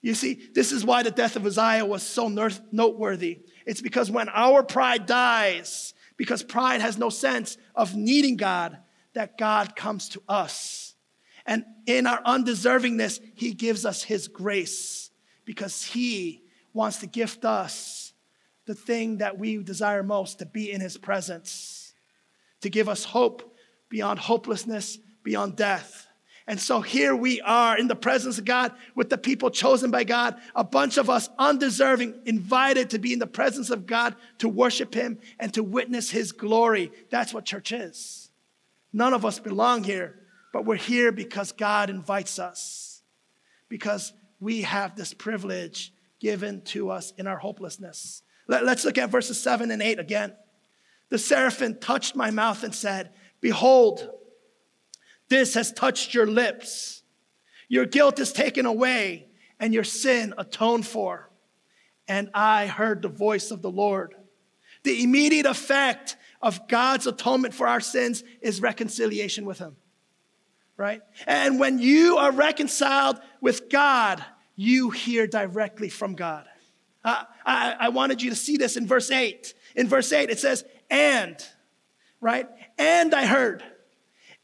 You 0.00 0.14
see, 0.14 0.40
this 0.54 0.72
is 0.72 0.86
why 0.86 1.02
the 1.02 1.10
death 1.10 1.36
of 1.36 1.44
Uzziah 1.44 1.84
was 1.84 2.02
so 2.02 2.28
noteworthy. 2.28 3.40
It's 3.66 3.82
because 3.82 4.10
when 4.10 4.28
our 4.28 4.62
pride 4.62 5.06
dies, 5.06 5.92
because 6.16 6.42
pride 6.42 6.80
has 6.80 6.96
no 6.96 7.10
sense 7.10 7.58
of 7.74 7.94
needing 7.94 8.36
God, 8.36 8.78
that 9.14 9.36
God 9.36 9.74
comes 9.74 10.08
to 10.10 10.22
us. 10.28 10.94
And 11.44 11.64
in 11.86 12.06
our 12.06 12.22
undeservingness, 12.22 13.20
He 13.34 13.52
gives 13.52 13.84
us 13.84 14.02
His 14.02 14.28
grace 14.28 15.10
because 15.44 15.82
He 15.82 16.42
wants 16.72 16.98
to 16.98 17.06
gift 17.06 17.44
us 17.44 18.12
the 18.66 18.74
thing 18.74 19.18
that 19.18 19.38
we 19.38 19.62
desire 19.62 20.02
most 20.02 20.38
to 20.38 20.46
be 20.46 20.70
in 20.70 20.80
His 20.80 20.96
presence, 20.96 21.94
to 22.60 22.70
give 22.70 22.88
us 22.88 23.04
hope 23.04 23.56
beyond 23.88 24.18
hopelessness, 24.18 24.98
beyond 25.22 25.56
death. 25.56 26.05
And 26.48 26.60
so 26.60 26.80
here 26.80 27.14
we 27.16 27.40
are 27.40 27.76
in 27.76 27.88
the 27.88 27.96
presence 27.96 28.38
of 28.38 28.44
God 28.44 28.72
with 28.94 29.10
the 29.10 29.18
people 29.18 29.50
chosen 29.50 29.90
by 29.90 30.04
God, 30.04 30.36
a 30.54 30.62
bunch 30.62 30.96
of 30.96 31.10
us 31.10 31.28
undeserving, 31.38 32.20
invited 32.24 32.90
to 32.90 33.00
be 33.00 33.12
in 33.12 33.18
the 33.18 33.26
presence 33.26 33.70
of 33.70 33.86
God 33.86 34.14
to 34.38 34.48
worship 34.48 34.94
Him 34.94 35.18
and 35.40 35.52
to 35.54 35.64
witness 35.64 36.10
His 36.10 36.30
glory. 36.30 36.92
That's 37.10 37.34
what 37.34 37.44
church 37.44 37.72
is. 37.72 38.30
None 38.92 39.12
of 39.12 39.24
us 39.24 39.40
belong 39.40 39.82
here, 39.82 40.20
but 40.52 40.64
we're 40.64 40.76
here 40.76 41.10
because 41.10 41.50
God 41.50 41.90
invites 41.90 42.38
us, 42.38 43.02
because 43.68 44.12
we 44.38 44.62
have 44.62 44.94
this 44.94 45.12
privilege 45.12 45.92
given 46.20 46.60
to 46.62 46.90
us 46.90 47.12
in 47.18 47.26
our 47.26 47.38
hopelessness. 47.38 48.22
Let, 48.46 48.62
us 48.62 48.84
look 48.84 48.98
at 48.98 49.10
verses 49.10 49.40
7 49.40 49.72
and 49.72 49.82
8 49.82 49.98
again. 49.98 50.32
The 51.08 51.18
seraphim 51.18 51.78
touched 51.80 52.14
my 52.14 52.30
mouth 52.30 52.62
and 52.62 52.74
said, 52.74 53.10
Behold, 53.40 54.08
this 55.28 55.54
has 55.54 55.72
touched 55.72 56.14
your 56.14 56.26
lips. 56.26 57.02
Your 57.68 57.86
guilt 57.86 58.18
is 58.20 58.32
taken 58.32 58.66
away 58.66 59.26
and 59.58 59.74
your 59.74 59.84
sin 59.84 60.34
atoned 60.38 60.86
for. 60.86 61.30
And 62.08 62.30
I 62.34 62.66
heard 62.66 63.02
the 63.02 63.08
voice 63.08 63.50
of 63.50 63.62
the 63.62 63.70
Lord. 63.70 64.14
The 64.84 65.02
immediate 65.02 65.46
effect 65.46 66.16
of 66.40 66.68
God's 66.68 67.06
atonement 67.06 67.54
for 67.54 67.66
our 67.66 67.80
sins 67.80 68.22
is 68.40 68.60
reconciliation 68.60 69.44
with 69.44 69.58
Him, 69.58 69.76
right? 70.76 71.00
And 71.26 71.58
when 71.58 71.80
you 71.80 72.18
are 72.18 72.30
reconciled 72.30 73.18
with 73.40 73.68
God, 73.68 74.24
you 74.54 74.90
hear 74.90 75.26
directly 75.26 75.88
from 75.88 76.14
God. 76.14 76.46
Uh, 77.04 77.24
I, 77.44 77.74
I 77.80 77.88
wanted 77.88 78.22
you 78.22 78.30
to 78.30 78.36
see 78.36 78.56
this 78.56 78.76
in 78.76 78.86
verse 78.86 79.10
8. 79.10 79.54
In 79.74 79.88
verse 79.88 80.12
8, 80.12 80.30
it 80.30 80.38
says, 80.38 80.64
and, 80.88 81.36
right? 82.20 82.48
And 82.78 83.14
I 83.14 83.26
heard. 83.26 83.64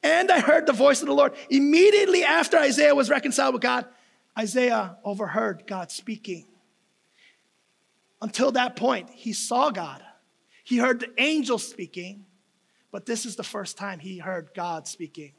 And 0.03 0.31
I 0.31 0.41
heard 0.41 0.67
the 0.67 0.73
voice 0.73 1.01
of 1.01 1.07
the 1.07 1.15
Lord. 1.15 1.35
Immediately 1.49 2.25
after 2.25 2.59
Isaiah 2.59 2.95
was 2.95 3.09
reconciled 3.09 3.55
with 3.55 3.63
God, 3.63 3.87
Isaiah 4.39 4.97
overheard 5.05 5.65
God 5.67 5.91
speaking. 5.91 6.47
Until 8.21 8.53
that 8.53 8.77
point, 8.77 9.11
he 9.11 9.33
saw 9.33 9.71
God. 9.71 10.03
He 10.65 10.79
heard 10.79 11.01
the 11.01 11.11
angels 11.19 11.67
speaking, 11.69 12.25
but 12.91 13.07
this 13.07 13.27
is 13.27 13.37
the 13.37 13.43
first 13.43 13.77
time 13.77 13.99
he 13.99 14.19
heard 14.19 14.51
God 14.55 14.87
speaking. 14.87 15.33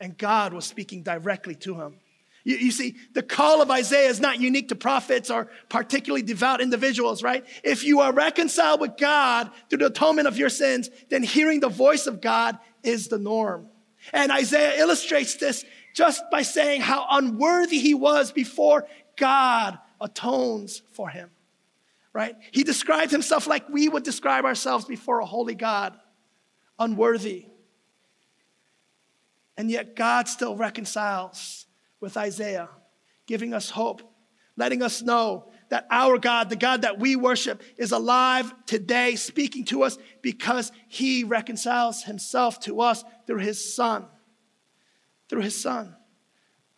And 0.00 0.16
God 0.16 0.52
was 0.52 0.64
speaking 0.64 1.02
directly 1.02 1.54
to 1.56 1.74
him. 1.74 1.96
You, 2.44 2.56
you, 2.56 2.70
see, 2.70 2.96
the 3.12 3.22
call 3.22 3.60
of 3.60 3.70
Isaiah 3.70 4.08
is 4.08 4.20
not 4.20 4.40
unique 4.40 4.68
to 4.68 4.76
prophets 4.76 5.30
or 5.30 5.48
particularly 5.68 6.22
devout 6.22 6.60
individuals, 6.60 7.22
right? 7.22 7.44
If 7.64 7.82
you 7.84 8.00
are 8.00 8.12
reconciled 8.12 8.80
with 8.80 8.96
God 8.98 9.50
through 9.68 9.78
the 9.78 9.86
atonement 9.86 10.28
of 10.28 10.38
your 10.38 10.48
sins, 10.48 10.90
then 11.08 11.22
hearing 11.22 11.60
the 11.60 11.68
voice 11.68 12.06
of 12.06 12.20
God 12.20 12.58
is 12.82 13.08
the 13.08 13.18
norm. 13.18 13.68
And 14.12 14.30
Isaiah 14.32 14.80
illustrates 14.80 15.36
this 15.36 15.64
just 15.94 16.22
by 16.30 16.42
saying 16.42 16.82
how 16.82 17.06
unworthy 17.10 17.78
he 17.78 17.94
was 17.94 18.32
before 18.32 18.86
God 19.16 19.78
atones 20.00 20.82
for 20.92 21.08
him. 21.08 21.30
Right? 22.12 22.34
He 22.50 22.64
describes 22.64 23.12
himself 23.12 23.46
like 23.46 23.68
we 23.68 23.88
would 23.88 24.02
describe 24.02 24.44
ourselves 24.44 24.84
before 24.84 25.20
a 25.20 25.26
holy 25.26 25.54
God 25.54 25.98
unworthy. 26.78 27.46
And 29.56 29.70
yet 29.70 29.96
God 29.96 30.28
still 30.28 30.56
reconciles 30.56 31.66
with 32.00 32.16
Isaiah, 32.16 32.68
giving 33.26 33.54
us 33.54 33.70
hope, 33.70 34.02
letting 34.56 34.82
us 34.82 35.02
know 35.02 35.48
that 35.68 35.86
our 35.90 36.18
God, 36.18 36.48
the 36.48 36.56
God 36.56 36.82
that 36.82 36.98
we 36.98 37.16
worship, 37.16 37.62
is 37.76 37.92
alive 37.92 38.54
today, 38.66 39.16
speaking 39.16 39.64
to 39.66 39.82
us 39.82 39.98
because 40.22 40.70
he 40.88 41.24
reconciles 41.24 42.04
himself 42.04 42.60
to 42.60 42.80
us 42.80 43.02
through 43.26 43.38
his 43.38 43.74
Son. 43.74 44.06
Through 45.28 45.42
his 45.42 45.60
Son, 45.60 45.96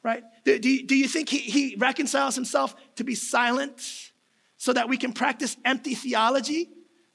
right? 0.03 0.23
Do, 0.45 0.59
do, 0.59 0.87
do 0.87 0.97
you 0.97 1.07
think 1.07 1.29
he, 1.29 1.39
he 1.39 1.77
reconciles 1.77 2.35
himself 2.35 2.75
to 2.97 3.05
be 3.05 3.15
silent 3.15 4.11
so 4.57 4.73
that 4.73 4.89
we 4.89 4.97
can 4.97 5.13
practice 5.13 5.57
empty 5.67 5.95
theology? 5.95 6.71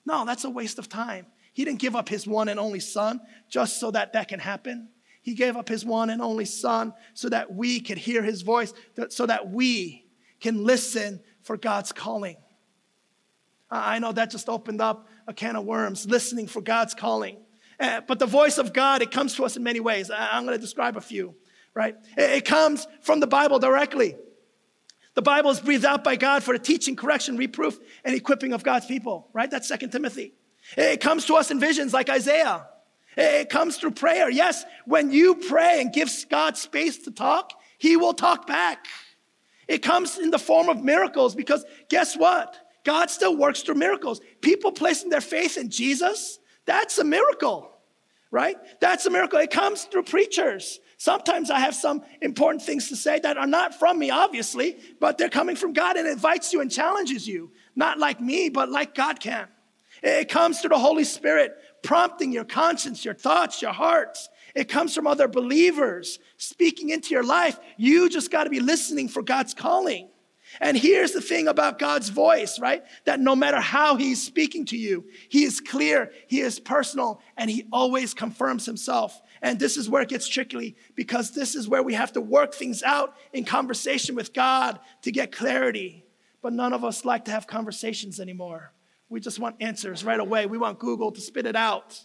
No, 0.05 0.25
that's 0.25 0.43
a 0.43 0.49
waste 0.49 0.77
of 0.77 0.89
time. 0.89 1.25
He 1.53 1.65
didn't 1.65 1.79
give 1.79 1.95
up 1.95 2.07
his 2.07 2.27
one 2.27 2.49
and 2.49 2.59
only 2.59 2.79
Son 2.79 3.19
just 3.49 3.79
so 3.79 3.89
that 3.91 4.13
that 4.13 4.27
can 4.27 4.39
happen. 4.39 4.89
He 5.23 5.33
gave 5.33 5.55
up 5.55 5.69
his 5.69 5.85
one 5.85 6.09
and 6.09 6.21
only 6.21 6.45
Son 6.45 6.93
so 7.13 7.29
that 7.29 7.53
we 7.53 7.79
could 7.79 7.97
hear 7.97 8.21
his 8.21 8.41
voice, 8.41 8.73
so 9.09 9.25
that 9.25 9.49
we 9.49 10.05
can 10.39 10.63
listen 10.63 11.21
for 11.41 11.57
God's 11.57 11.91
calling. 11.91 12.37
I 13.71 13.97
know 13.99 14.11
that 14.11 14.29
just 14.29 14.49
opened 14.49 14.81
up 14.81 15.07
a 15.25 15.33
can 15.33 15.55
of 15.55 15.65
worms, 15.65 16.05
listening 16.05 16.47
for 16.47 16.61
God's 16.61 16.93
calling. 16.93 17.37
Uh, 17.83 17.99
but 18.07 18.17
the 18.17 18.25
voice 18.25 18.57
of 18.57 18.71
God, 18.71 19.01
it 19.01 19.11
comes 19.11 19.35
to 19.35 19.43
us 19.43 19.57
in 19.57 19.63
many 19.63 19.81
ways. 19.81 20.09
I'm 20.09 20.45
going 20.45 20.57
to 20.57 20.61
describe 20.61 20.95
a 20.95 21.01
few, 21.01 21.35
right? 21.73 21.97
It 22.15 22.45
comes 22.45 22.87
from 23.01 23.19
the 23.19 23.27
Bible 23.27 23.59
directly. 23.59 24.15
The 25.15 25.21
Bible 25.21 25.51
is 25.51 25.59
breathed 25.59 25.83
out 25.83 26.01
by 26.01 26.15
God 26.15 26.43
for 26.43 26.57
the 26.57 26.63
teaching, 26.63 26.95
correction, 26.95 27.35
reproof, 27.35 27.77
and 28.05 28.15
equipping 28.15 28.53
of 28.53 28.63
God's 28.63 28.85
people, 28.85 29.27
right? 29.33 29.51
That's 29.51 29.67
Second 29.67 29.89
Timothy. 29.89 30.33
It 30.77 31.01
comes 31.01 31.25
to 31.25 31.35
us 31.35 31.51
in 31.51 31.59
visions 31.59 31.91
like 31.93 32.09
Isaiah. 32.09 32.67
It 33.17 33.49
comes 33.49 33.75
through 33.75 33.91
prayer. 33.91 34.29
Yes, 34.29 34.63
when 34.85 35.11
you 35.11 35.35
pray 35.35 35.81
and 35.81 35.91
give 35.91 36.09
God 36.29 36.55
space 36.55 36.99
to 36.99 37.11
talk, 37.11 37.51
He 37.77 37.97
will 37.97 38.13
talk 38.13 38.47
back. 38.47 38.85
It 39.67 39.79
comes 39.79 40.17
in 40.17 40.31
the 40.31 40.39
form 40.39 40.69
of 40.69 40.81
miracles 40.81 41.35
because 41.35 41.65
guess 41.89 42.15
what? 42.15 42.57
God 42.85 43.09
still 43.09 43.35
works 43.35 43.61
through 43.61 43.75
miracles. 43.75 44.21
People 44.39 44.71
placing 44.71 45.09
their 45.09 45.21
faith 45.21 45.57
in 45.57 45.69
Jesus, 45.69 46.39
that's 46.65 46.97
a 46.97 47.03
miracle, 47.03 47.72
right? 48.33 48.57
That's 48.81 49.05
a 49.05 49.11
miracle. 49.11 49.37
It 49.37 49.51
comes 49.51 49.83
through 49.83 50.03
preachers. 50.03 50.79
Sometimes 50.97 51.51
I 51.51 51.59
have 51.59 51.75
some 51.75 52.01
important 52.19 52.63
things 52.63 52.89
to 52.89 52.95
say 52.95 53.19
that 53.19 53.37
are 53.37 53.45
not 53.45 53.77
from 53.77 53.99
me, 53.99 54.09
obviously, 54.09 54.77
but 54.99 55.19
they're 55.19 55.29
coming 55.29 55.55
from 55.55 55.71
God 55.71 55.97
and 55.97 56.07
invites 56.07 56.51
you 56.51 56.59
and 56.59 56.71
challenges 56.71 57.27
you. 57.27 57.51
Not 57.75 57.99
like 57.99 58.19
me, 58.19 58.49
but 58.49 58.69
like 58.69 58.95
God 58.95 59.19
can. 59.19 59.47
It 60.01 60.29
comes 60.29 60.59
through 60.59 60.69
the 60.69 60.79
Holy 60.79 61.03
Spirit, 61.03 61.55
prompting 61.83 62.31
your 62.31 62.43
conscience, 62.43 63.05
your 63.05 63.13
thoughts, 63.13 63.61
your 63.61 63.71
hearts. 63.71 64.29
It 64.55 64.67
comes 64.67 64.95
from 64.95 65.05
other 65.05 65.27
believers 65.27 66.17
speaking 66.37 66.89
into 66.89 67.11
your 67.11 67.23
life. 67.23 67.59
You 67.77 68.09
just 68.09 68.31
got 68.31 68.45
to 68.45 68.49
be 68.49 68.59
listening 68.59 69.09
for 69.09 69.21
God's 69.21 69.53
calling. 69.53 70.09
And 70.61 70.77
here's 70.77 71.11
the 71.11 71.21
thing 71.21 71.47
about 71.47 71.79
God's 71.79 72.09
voice, 72.09 72.59
right? 72.59 72.83
That 73.05 73.19
no 73.19 73.35
matter 73.35 73.59
how 73.59 73.95
He's 73.95 74.23
speaking 74.23 74.65
to 74.65 74.77
you, 74.77 75.05
He 75.29 75.43
is 75.43 75.59
clear, 75.59 76.11
He 76.27 76.41
is 76.41 76.59
personal, 76.59 77.21
and 77.37 77.49
He 77.49 77.65
always 77.71 78.13
confirms 78.13 78.65
Himself. 78.65 79.21
And 79.41 79.59
this 79.59 79.77
is 79.77 79.89
where 79.89 80.01
it 80.01 80.09
gets 80.09 80.27
tricky 80.27 80.75
because 80.95 81.31
this 81.31 81.55
is 81.55 81.67
where 81.67 81.83
we 81.83 81.93
have 81.93 82.13
to 82.13 82.21
work 82.21 82.53
things 82.53 82.83
out 82.83 83.15
in 83.33 83.45
conversation 83.45 84.15
with 84.15 84.33
God 84.33 84.79
to 85.01 85.11
get 85.11 85.31
clarity. 85.31 86.05
But 86.41 86.53
none 86.53 86.73
of 86.73 86.83
us 86.83 87.05
like 87.05 87.25
to 87.25 87.31
have 87.31 87.47
conversations 87.47 88.19
anymore. 88.19 88.73
We 89.09 89.19
just 89.19 89.39
want 89.39 89.57
answers 89.59 90.03
right 90.03 90.19
away. 90.19 90.45
We 90.45 90.57
want 90.57 90.79
Google 90.79 91.11
to 91.11 91.21
spit 91.21 91.45
it 91.45 91.55
out. 91.55 91.99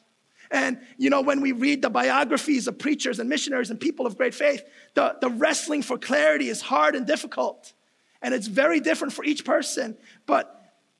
And, 0.50 0.78
you 0.96 1.10
know, 1.10 1.20
when 1.20 1.40
we 1.40 1.52
read 1.52 1.82
the 1.82 1.90
biographies 1.90 2.68
of 2.68 2.78
preachers 2.78 3.18
and 3.18 3.28
missionaries 3.28 3.70
and 3.70 3.78
people 3.78 4.06
of 4.06 4.16
great 4.16 4.34
faith, 4.34 4.62
the, 4.94 5.16
the 5.20 5.28
wrestling 5.28 5.82
for 5.82 5.98
clarity 5.98 6.48
is 6.48 6.62
hard 6.62 6.94
and 6.94 7.06
difficult. 7.06 7.72
And 8.22 8.34
it's 8.34 8.46
very 8.46 8.80
different 8.80 9.12
for 9.12 9.25
each 9.25 9.44
person. 9.44 9.96
But 10.26 10.54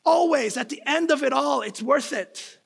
always, 0.04 0.56
at 0.56 0.68
the 0.68 0.82
end 0.87 1.10
of 1.10 1.22
it 1.22 1.32
all, 1.32 1.62
it's 1.62 1.82
worth 1.82 2.12
it. 2.12 2.58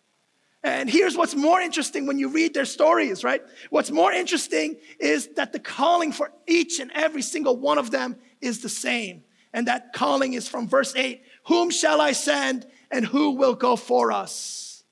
And 0.65 0.89
here's 0.89 1.17
what's 1.17 1.35
more 1.35 1.61
interesting 1.61 2.07
when 2.07 2.19
you 2.19 2.29
read 2.29 2.55
their 2.55 2.65
stories, 2.65 3.25
right? 3.25 3.43
What's 3.71 3.91
more 3.91 4.13
interesting 4.13 4.77
is 5.01 5.29
that 5.35 5.53
the 5.53 5.59
calling 5.59 6.13
for 6.13 6.31
each 6.47 6.79
and 6.79 6.93
every 6.95 7.23
single 7.23 7.57
one 7.57 7.79
of 7.79 7.91
them 7.91 8.17
is 8.41 8.61
the 8.61 8.69
same. 8.69 9.25
And 9.53 9.67
that 9.67 9.93
calling 9.93 10.35
is 10.35 10.49
from 10.49 10.69
verse 10.69 10.95
8 10.95 11.23
Whom 11.47 11.71
shall 11.71 12.01
I 12.01 12.13
send 12.13 12.67
and 12.91 13.05
who 13.05 13.33
will 13.33 13.55
go 13.55 13.75
for 13.75 14.13
us? 14.13 14.85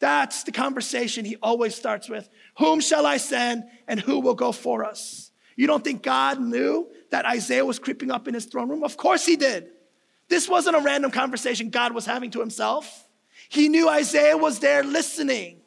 That's 0.00 0.44
the 0.44 0.52
conversation 0.52 1.24
he 1.24 1.36
always 1.42 1.74
starts 1.74 2.08
with. 2.08 2.28
Whom 2.58 2.80
shall 2.80 3.06
I 3.06 3.18
send 3.18 3.64
and 3.86 4.00
who 4.00 4.20
will 4.20 4.34
go 4.34 4.50
for 4.50 4.84
us? 4.84 5.29
You 5.60 5.66
don't 5.66 5.84
think 5.84 6.02
God 6.02 6.40
knew 6.40 6.88
that 7.10 7.26
Isaiah 7.26 7.66
was 7.66 7.78
creeping 7.78 8.10
up 8.10 8.26
in 8.26 8.32
his 8.32 8.46
throne 8.46 8.70
room? 8.70 8.82
Of 8.82 8.96
course 8.96 9.26
he 9.26 9.36
did. 9.36 9.68
This 10.26 10.48
wasn't 10.48 10.74
a 10.74 10.80
random 10.80 11.10
conversation 11.10 11.68
God 11.68 11.92
was 11.92 12.06
having 12.06 12.30
to 12.30 12.40
himself. 12.40 13.06
He 13.50 13.68
knew 13.68 13.86
Isaiah 13.86 14.38
was 14.38 14.60
there 14.60 14.82
listening. 14.82 15.60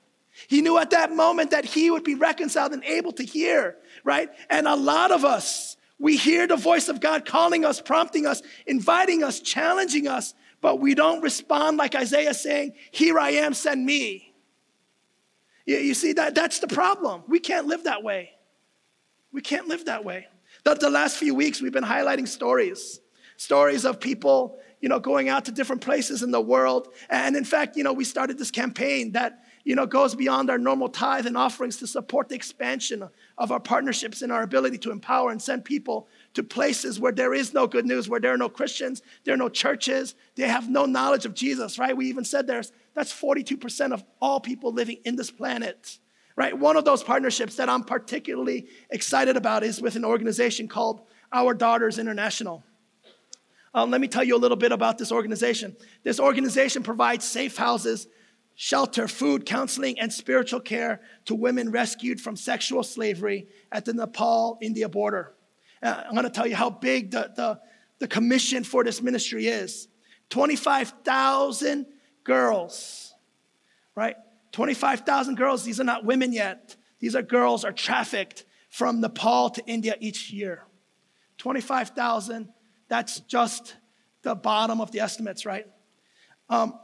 He 0.48 0.64
knew 0.64 0.80
at 0.80 0.90
that 0.90 1.12
moment 1.16 1.52
that 1.52 1.64
he 1.64 1.92
would 1.92 2.04
be 2.04 2.16
reconciled 2.16 2.74
and 2.74 2.84
able 2.84 3.12
to 3.12 3.24
hear, 3.24 3.76
right? 4.04 4.32
And 4.50 4.68
a 4.68 4.76
lot 4.76 5.12
of 5.12 5.24
us, 5.24 5.78
we 6.00 6.18
hear 6.18 6.48
the 6.48 6.56
voice 6.56 6.90
of 6.90 7.00
God 7.00 7.24
calling 7.24 7.64
us, 7.64 7.80
prompting 7.80 8.26
us, 8.26 8.42
inviting 8.66 9.24
us, 9.24 9.42
challenging 9.42 10.08
us, 10.08 10.34
but 10.60 10.80
we 10.80 10.96
don't 10.96 11.22
respond 11.22 11.78
like 11.78 11.94
Isaiah 11.94 12.34
saying, 12.34 12.74
Here 12.90 13.20
I 13.20 13.30
am, 13.34 13.54
send 13.54 13.86
me. 13.86 14.34
You, 15.68 15.94
see, 15.94 16.14
that, 16.14 16.34
that's 16.34 16.58
the 16.58 16.68
problem. 16.68 17.22
We 17.28 17.40
can't 17.40 17.68
live 17.68 17.84
that 17.84 18.02
way. 18.02 18.32
We 19.34 19.42
can't 19.42 19.68
live 19.68 19.86
that 19.86 20.06
way. 20.06 20.28
The, 20.64 20.76
the 20.76 20.90
last 20.90 21.18
few 21.18 21.36
weeks, 21.36 21.62
we've 21.62 21.74
been 21.74 21.84
highlighting 21.84 22.28
stories. 22.28 23.02
Stories 23.36 23.84
of 23.84 24.00
people 24.00 24.60
you 24.84 24.90
know 24.90 25.00
going 25.00 25.30
out 25.30 25.46
to 25.46 25.52
different 25.54 25.82
places 25.82 26.24
in 26.24 26.32
the 26.32 26.42
world. 26.42 26.90
And 27.10 27.38
in 27.38 27.46
fact 27.46 27.78
you 27.78 27.84
know 27.84 27.94
we 27.94 28.04
started 28.04 28.38
this 28.38 28.52
campaign 28.52 29.14
that 29.14 29.46
you 29.64 29.76
know 29.76 29.86
goes 29.86 30.14
beyond 30.14 30.50
our 30.50 30.58
normal 30.58 30.90
tithe 30.90 31.26
and 31.26 31.38
offerings 31.38 31.78
to 31.78 31.88
support 31.88 32.28
the 32.28 32.36
expansion 32.36 33.10
of 33.38 33.52
our 33.52 33.62
partnerships 33.62 34.22
and 34.22 34.30
our 34.30 34.44
ability 34.44 34.78
to 34.80 34.92
empower 34.92 35.32
and 35.32 35.42
send 35.42 35.64
people 35.64 36.10
to 36.34 36.44
places 36.44 37.00
where 37.00 37.14
there 37.14 37.34
is 37.34 37.54
no 37.54 37.66
good 37.66 37.86
news 37.86 38.10
where 38.10 38.20
there 38.20 38.34
are 38.34 38.38
no 38.38 38.50
christians 38.50 39.02
there 39.24 39.34
are 39.34 39.38
no 39.38 39.48
churches 39.48 40.16
they 40.36 40.50
have 40.50 40.70
no 40.70 40.86
knowledge 40.86 41.26
of 41.26 41.34
jesus 41.34 41.80
right? 41.80 41.96
We 41.96 42.08
even 42.08 42.26
said 42.26 42.46
there's 42.46 42.74
that's 42.94 43.14
42% 43.14 43.94
of 43.94 44.04
all 44.22 44.42
people 44.42 44.74
living 44.74 44.98
in 45.06 45.16
this 45.16 45.32
planet 45.32 45.98
right 46.36 46.58
one 46.58 46.78
of 46.78 46.86
those 46.86 47.04
partnerships 47.04 47.56
that 47.56 47.70
i'm 47.70 47.84
particularly 47.84 48.68
excited 48.90 49.38
about 49.38 49.64
is 49.64 49.82
with 49.82 49.96
an 49.96 50.06
organization 50.06 50.68
called 50.68 51.02
our 51.32 51.54
daughters 51.54 51.98
international 52.00 52.64
um, 53.76 53.90
let 53.90 54.02
me 54.02 54.08
tell 54.08 54.24
you 54.24 54.36
a 54.36 54.38
little 54.38 54.58
bit 54.58 54.72
about 54.72 54.98
this 54.98 55.12
organization. 55.12 55.76
This 56.04 56.20
organization 56.20 56.84
provides 56.84 57.26
safe 57.26 57.58
houses, 57.58 58.08
shelter, 58.56 59.08
food, 59.08 59.46
counseling, 59.46 60.00
and 60.00 60.14
spiritual 60.14 60.60
care 60.60 61.02
to 61.26 61.34
women 61.34 61.72
rescued 61.72 62.22
from 62.22 62.36
sexual 62.36 62.84
slavery 62.84 63.48
at 63.72 63.86
the 63.86 63.94
Nepal 63.94 64.60
India 64.62 64.88
border. 64.88 65.34
Uh, 65.82 66.04
I'm 66.08 66.16
to 66.16 66.30
tell 66.30 66.46
you 66.46 66.56
how 66.56 66.70
big 66.70 67.12
the, 67.12 67.32
the, 67.36 67.60
the 68.00 68.08
commission 68.08 68.64
for 68.64 68.84
this 68.84 69.02
ministry 69.02 69.48
is 69.48 69.88
25,000 70.30 71.88
girls, 72.24 73.14
right? 73.96 74.16
25,000 74.54 75.36
girls, 75.36 75.64
these 75.64 75.80
are 75.80 75.84
not 75.84 76.06
women 76.06 76.32
yet. 76.32 76.76
These 77.00 77.16
are 77.16 77.22
girls 77.22 77.66
are 77.66 77.72
trafficked 77.72 78.46
from 78.70 79.02
Nepal 79.02 79.50
to 79.52 79.66
India 79.68 79.96
each 80.00 80.32
year. 80.32 80.64
25,000 81.38 82.50
that's 82.88 83.22
just 83.22 83.76
the 84.22 84.36
bottom 84.36 84.80
of 84.80 84.92
the 84.92 85.00
estimates, 85.00 85.46
right? 85.46 85.66
Um, 86.50 86.80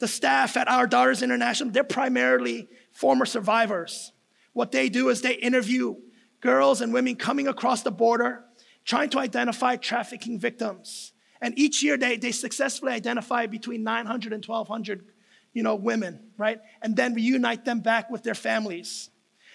the 0.00 0.08
staff 0.08 0.56
at 0.56 0.68
Our 0.68 0.86
Daughters 0.86 1.22
International, 1.22 1.70
they're 1.70 1.84
primarily 1.84 2.68
former 2.92 3.24
survivors. 3.24 4.12
What 4.52 4.72
they 4.72 4.88
do 4.88 5.08
is 5.08 5.22
they 5.22 5.34
interview 5.34 5.94
girls 6.40 6.80
and 6.80 6.92
women 6.92 7.14
coming 7.14 7.46
across 7.46 7.82
the 7.82 7.92
border, 7.92 8.44
trying 8.84 9.10
to 9.10 9.18
identify 9.18 9.76
trafficking 9.76 10.38
victims. 10.38 11.12
And 11.40 11.58
each 11.58 11.82
year 11.82 11.96
they, 11.96 12.16
they 12.16 12.32
successfully 12.32 12.92
identify 12.92 13.46
between 13.46 13.84
900 13.84 14.32
and 14.32 14.44
1,200 14.44 15.06
you 15.54 15.62
know, 15.62 15.76
women, 15.76 16.20
right? 16.36 16.60
And 16.82 16.94
then 16.94 17.14
reunite 17.14 17.64
them 17.64 17.80
back 17.80 18.10
with 18.10 18.22
their 18.22 18.34
families. 18.34 19.08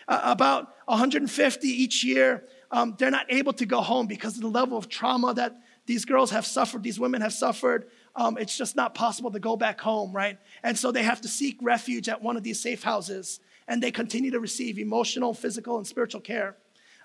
Uh, 0.07 0.21
about 0.23 0.73
150 0.85 1.67
each 1.67 2.03
year, 2.03 2.45
um, 2.71 2.95
they're 2.97 3.11
not 3.11 3.27
able 3.29 3.53
to 3.53 3.65
go 3.65 3.81
home 3.81 4.07
because 4.07 4.35
of 4.35 4.41
the 4.41 4.47
level 4.47 4.77
of 4.77 4.89
trauma 4.89 5.33
that 5.35 5.61
these 5.85 6.05
girls 6.05 6.31
have 6.31 6.45
suffered, 6.45 6.83
these 6.83 6.99
women 6.99 7.21
have 7.21 7.33
suffered. 7.33 7.89
Um, 8.15 8.37
it's 8.37 8.57
just 8.57 8.75
not 8.75 8.95
possible 8.95 9.31
to 9.31 9.39
go 9.39 9.55
back 9.55 9.81
home, 9.81 10.11
right? 10.11 10.37
And 10.63 10.77
so 10.77 10.91
they 10.91 11.03
have 11.03 11.21
to 11.21 11.27
seek 11.27 11.57
refuge 11.61 12.09
at 12.09 12.21
one 12.21 12.37
of 12.37 12.43
these 12.43 12.59
safe 12.59 12.83
houses, 12.83 13.39
and 13.67 13.81
they 13.81 13.91
continue 13.91 14.31
to 14.31 14.39
receive 14.39 14.77
emotional, 14.79 15.33
physical, 15.33 15.77
and 15.77 15.85
spiritual 15.85 16.21
care. 16.21 16.57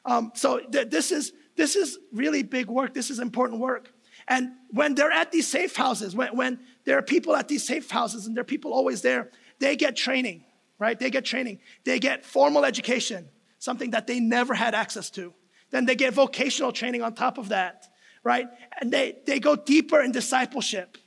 Um, 0.05 0.33
so 0.35 0.59
th- 0.59 0.91
this 0.91 1.13
is 1.13 1.33
this 1.57 1.77
is 1.77 1.99
really 2.13 2.43
big 2.43 2.67
work. 2.67 2.95
This 2.95 3.11
is 3.11 3.21
important 3.21 3.61
work. 3.61 3.94
And 4.27 4.53
when 4.71 4.95
they're 4.95 5.11
at 5.11 5.33
these 5.33 5.47
safe 5.47 5.77
houses, 5.77 6.15
when, 6.15 6.37
when 6.37 6.61
there 6.85 6.99
are 6.99 7.03
people 7.03 7.37
at 7.37 7.49
these 7.49 7.67
safe 7.67 7.91
houses, 7.91 8.27
and 8.27 8.37
there 8.37 8.43
are 8.43 8.45
people 8.45 8.73
always 8.73 9.03
there, 9.03 9.31
they 9.59 9.77
get 9.77 9.97
training, 9.97 10.45
right? 10.79 10.99
They 10.99 11.11
get 11.11 11.25
training. 11.25 11.61
They 11.85 11.99
get 11.99 12.25
formal 12.25 12.65
education, 12.65 13.29
something 13.59 13.91
that 13.91 14.07
they 14.07 14.21
never 14.21 14.55
had 14.55 14.75
access 14.75 15.11
to. 15.11 15.35
Then 15.71 15.87
they 15.87 15.95
get 15.95 16.15
vocational 16.15 16.73
training 16.73 17.03
on 17.03 17.15
top 17.15 17.39
of 17.39 17.51
that 17.51 17.89
right? 18.25 18.49
And 18.81 18.91
they, 18.91 19.19
they 19.27 19.39
go 19.39 19.55
deeper 19.55 20.01
in 20.01 20.11
discipleship. 20.11 20.99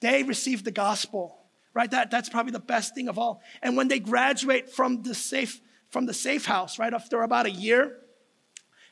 They 0.00 0.22
receive 0.22 0.62
the 0.62 0.70
gospel, 0.70 1.38
right? 1.74 1.90
That, 1.90 2.10
that's 2.10 2.28
probably 2.28 2.52
the 2.52 2.60
best 2.60 2.94
thing 2.94 3.08
of 3.08 3.18
all. 3.18 3.42
And 3.62 3.76
when 3.76 3.88
they 3.88 3.98
graduate 3.98 4.70
from 4.70 5.02
the 5.02 5.14
safe, 5.14 5.60
from 5.88 6.06
the 6.06 6.14
safe 6.14 6.44
house, 6.44 6.78
right, 6.78 6.92
after 6.92 7.22
about 7.22 7.46
a 7.46 7.50
year, 7.50 7.96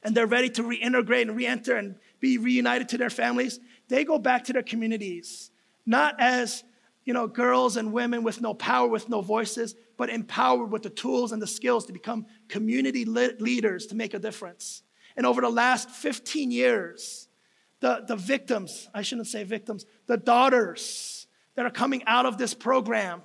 and 0.02 0.14
they're 0.14 0.26
ready 0.26 0.48
to 0.50 0.62
reintegrate 0.62 1.22
and 1.22 1.36
re-enter 1.36 1.76
and 1.76 1.96
be 2.20 2.38
reunited 2.38 2.88
to 2.90 2.98
their 2.98 3.10
families, 3.10 3.60
they 3.88 4.04
go 4.04 4.18
back 4.18 4.44
to 4.44 4.52
their 4.52 4.62
communities, 4.62 5.50
not 5.86 6.16
as 6.18 6.64
you 7.08 7.14
know, 7.14 7.26
girls 7.26 7.78
and 7.78 7.90
women 7.90 8.22
with 8.22 8.42
no 8.42 8.52
power, 8.52 8.86
with 8.86 9.08
no 9.08 9.22
voices, 9.22 9.74
but 9.96 10.10
empowered 10.10 10.70
with 10.70 10.82
the 10.82 10.90
tools 10.90 11.32
and 11.32 11.40
the 11.40 11.46
skills 11.46 11.86
to 11.86 11.92
become 11.94 12.26
community 12.48 13.06
leaders 13.06 13.86
to 13.86 13.94
make 13.94 14.12
a 14.12 14.18
difference. 14.18 14.82
And 15.16 15.24
over 15.24 15.40
the 15.40 15.48
last 15.48 15.88
15 15.88 16.50
years, 16.50 17.28
the, 17.80 18.04
the 18.06 18.14
victims, 18.14 18.90
I 18.92 19.00
shouldn't 19.00 19.28
say 19.28 19.42
victims, 19.44 19.86
the 20.04 20.18
daughters 20.18 21.26
that 21.54 21.64
are 21.64 21.70
coming 21.70 22.04
out 22.06 22.26
of 22.26 22.36
this 22.36 22.52
program, 22.52 23.22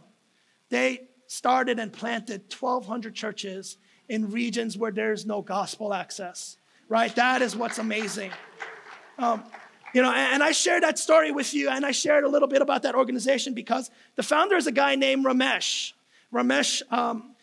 they 0.69 1.09
started 1.27 1.77
and 1.77 1.91
planted 1.91 2.43
1,200 2.57 3.13
churches 3.13 3.77
in 4.07 4.31
regions 4.31 4.77
where 4.77 4.91
there's 4.91 5.25
no 5.25 5.41
gospel 5.41 5.93
access, 5.93 6.55
right? 6.87 7.13
That 7.15 7.41
is 7.41 7.53
what's 7.53 7.79
amazing. 7.79 8.31
Um, 9.17 9.43
you 9.93 10.01
know, 10.01 10.11
and, 10.11 10.41
I 10.41 10.51
shared 10.51 10.83
that 10.83 10.97
story 10.97 11.31
with 11.31 11.53
you, 11.53 11.69
and 11.69 11.85
I 11.85 11.91
shared 11.91 12.23
a 12.23 12.27
little 12.27 12.47
bit 12.47 12.61
about 12.61 12.81
that 12.81 12.95
organization 12.95 13.53
because 13.53 13.91
the 14.15 14.23
founder 14.23 14.55
is 14.55 14.65
a 14.65 14.71
guy 14.71 14.95
named 14.95 15.23
Ramesh, 15.23 15.93
Ramesh 16.33 16.81
um, 16.91 17.35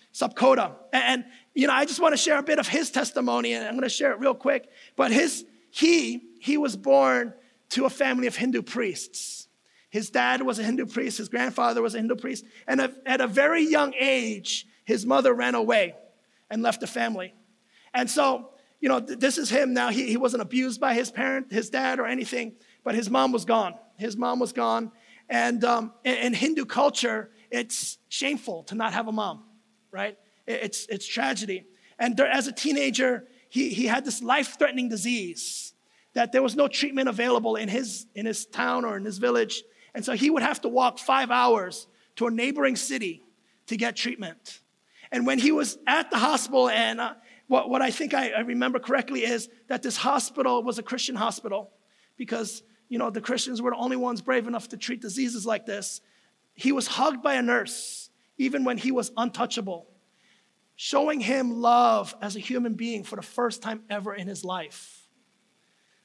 and, 0.92 1.24
you 1.54 1.68
know, 1.68 1.72
I 1.72 1.84
just 1.84 2.00
want 2.00 2.12
to 2.12 2.16
share 2.16 2.38
a 2.38 2.42
bit 2.42 2.58
of 2.58 2.66
his 2.66 2.90
testimony, 2.90 3.52
and 3.52 3.64
I'm 3.64 3.74
going 3.74 3.84
to 3.84 3.88
share 3.88 4.10
it 4.10 4.18
real 4.18 4.34
quick. 4.34 4.68
But 4.96 5.12
his, 5.12 5.44
he 5.70 6.22
he 6.40 6.56
was 6.56 6.76
born 6.76 7.34
to 7.70 7.84
a 7.84 7.90
family 7.90 8.26
of 8.26 8.34
Hindu 8.34 8.62
priests. 8.62 9.46
His 9.90 10.10
dad 10.10 10.42
was 10.42 10.58
a 10.58 10.62
Hindu 10.62 10.86
priest, 10.86 11.18
his 11.18 11.28
grandfather 11.28 11.82
was 11.82 11.94
a 11.94 11.98
Hindu 11.98 12.16
priest, 12.16 12.44
and 12.66 12.80
at 13.06 13.20
a 13.20 13.26
very 13.26 13.62
young 13.62 13.92
age, 13.98 14.66
his 14.84 15.04
mother 15.04 15.34
ran 15.34 15.54
away 15.54 15.94
and 16.48 16.62
left 16.62 16.80
the 16.80 16.86
family. 16.86 17.34
And 17.92 18.08
so, 18.08 18.50
you 18.80 18.88
know, 18.88 18.98
this 18.98 19.38
is 19.38 19.50
him 19.50 19.74
now. 19.74 19.90
He, 19.90 20.06
he 20.06 20.16
wasn't 20.16 20.42
abused 20.42 20.80
by 20.80 20.94
his 20.94 21.10
parent, 21.10 21.52
his 21.52 21.70
dad, 21.70 22.00
or 22.00 22.06
anything, 22.06 22.54
but 22.82 22.94
his 22.94 23.10
mom 23.10 23.30
was 23.30 23.44
gone. 23.44 23.74
His 23.96 24.16
mom 24.16 24.38
was 24.38 24.52
gone. 24.52 24.90
And 25.28 25.62
um, 25.64 25.92
in, 26.02 26.14
in 26.14 26.32
Hindu 26.34 26.64
culture, 26.64 27.30
it's 27.50 27.98
shameful 28.08 28.64
to 28.64 28.74
not 28.74 28.94
have 28.94 29.06
a 29.06 29.12
mom, 29.12 29.44
right? 29.90 30.16
It's, 30.46 30.86
it's 30.88 31.06
tragedy. 31.06 31.66
And 31.98 32.16
there, 32.16 32.26
as 32.26 32.46
a 32.46 32.52
teenager, 32.52 33.26
he, 33.50 33.68
he 33.68 33.86
had 33.86 34.04
this 34.04 34.22
life 34.22 34.56
threatening 34.58 34.88
disease 34.88 35.74
that 36.14 36.32
there 36.32 36.42
was 36.42 36.56
no 36.56 36.66
treatment 36.66 37.08
available 37.08 37.56
in 37.56 37.68
his, 37.68 38.06
in 38.14 38.26
his 38.26 38.46
town 38.46 38.84
or 38.84 38.96
in 38.96 39.04
his 39.04 39.18
village. 39.18 39.62
And 39.94 40.04
so 40.04 40.14
he 40.14 40.30
would 40.30 40.42
have 40.42 40.60
to 40.62 40.68
walk 40.68 40.98
five 40.98 41.30
hours 41.30 41.86
to 42.16 42.26
a 42.26 42.30
neighboring 42.30 42.76
city 42.76 43.22
to 43.66 43.76
get 43.76 43.94
treatment. 43.94 44.60
And 45.12 45.26
when 45.26 45.38
he 45.38 45.52
was 45.52 45.78
at 45.86 46.10
the 46.10 46.18
hospital, 46.18 46.68
and 46.68 47.00
uh, 47.00 47.14
what, 47.50 47.68
what 47.68 47.82
I 47.82 47.90
think 47.90 48.14
I, 48.14 48.30
I 48.30 48.40
remember 48.42 48.78
correctly 48.78 49.24
is 49.24 49.48
that 49.66 49.82
this 49.82 49.96
hospital 49.96 50.62
was 50.62 50.78
a 50.78 50.84
Christian 50.84 51.16
hospital 51.16 51.72
because, 52.16 52.62
you 52.88 52.96
know, 52.96 53.10
the 53.10 53.20
Christians 53.20 53.60
were 53.60 53.72
the 53.72 53.76
only 53.76 53.96
ones 53.96 54.20
brave 54.20 54.46
enough 54.46 54.68
to 54.68 54.76
treat 54.76 55.00
diseases 55.00 55.44
like 55.44 55.66
this. 55.66 56.00
He 56.54 56.70
was 56.70 56.86
hugged 56.86 57.24
by 57.24 57.34
a 57.34 57.42
nurse, 57.42 58.08
even 58.38 58.62
when 58.62 58.78
he 58.78 58.92
was 58.92 59.10
untouchable, 59.16 59.88
showing 60.76 61.18
him 61.18 61.60
love 61.60 62.14
as 62.22 62.36
a 62.36 62.38
human 62.38 62.74
being 62.74 63.02
for 63.02 63.16
the 63.16 63.22
first 63.22 63.62
time 63.62 63.82
ever 63.90 64.14
in 64.14 64.28
his 64.28 64.44
life, 64.44 65.08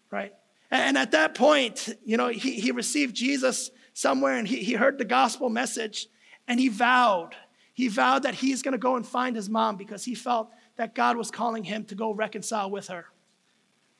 right? 0.09 0.33
And 0.71 0.97
at 0.97 1.11
that 1.11 1.35
point, 1.35 1.89
you 2.03 2.17
know, 2.17 2.29
he, 2.29 2.59
he 2.59 2.71
received 2.71 3.15
Jesus 3.15 3.69
somewhere 3.93 4.33
and 4.33 4.47
he, 4.47 4.63
he 4.63 4.73
heard 4.73 4.97
the 4.97 5.05
gospel 5.05 5.49
message 5.49 6.07
and 6.47 6.59
he 6.59 6.69
vowed. 6.69 7.35
He 7.75 7.87
vowed 7.87 8.23
that 8.23 8.33
he's 8.33 8.63
going 8.63 8.71
to 8.71 8.79
go 8.79 8.95
and 8.95 9.05
find 9.05 9.35
his 9.35 9.47
mom 9.47 9.75
because 9.75 10.03
he 10.03 10.15
felt 10.15 10.49
that 10.77 10.95
God 10.95 11.17
was 11.17 11.31
calling 11.31 11.63
him 11.63 11.85
to 11.85 11.95
go 11.95 12.11
reconcile 12.11 12.69
with 12.69 12.87
her, 12.87 13.05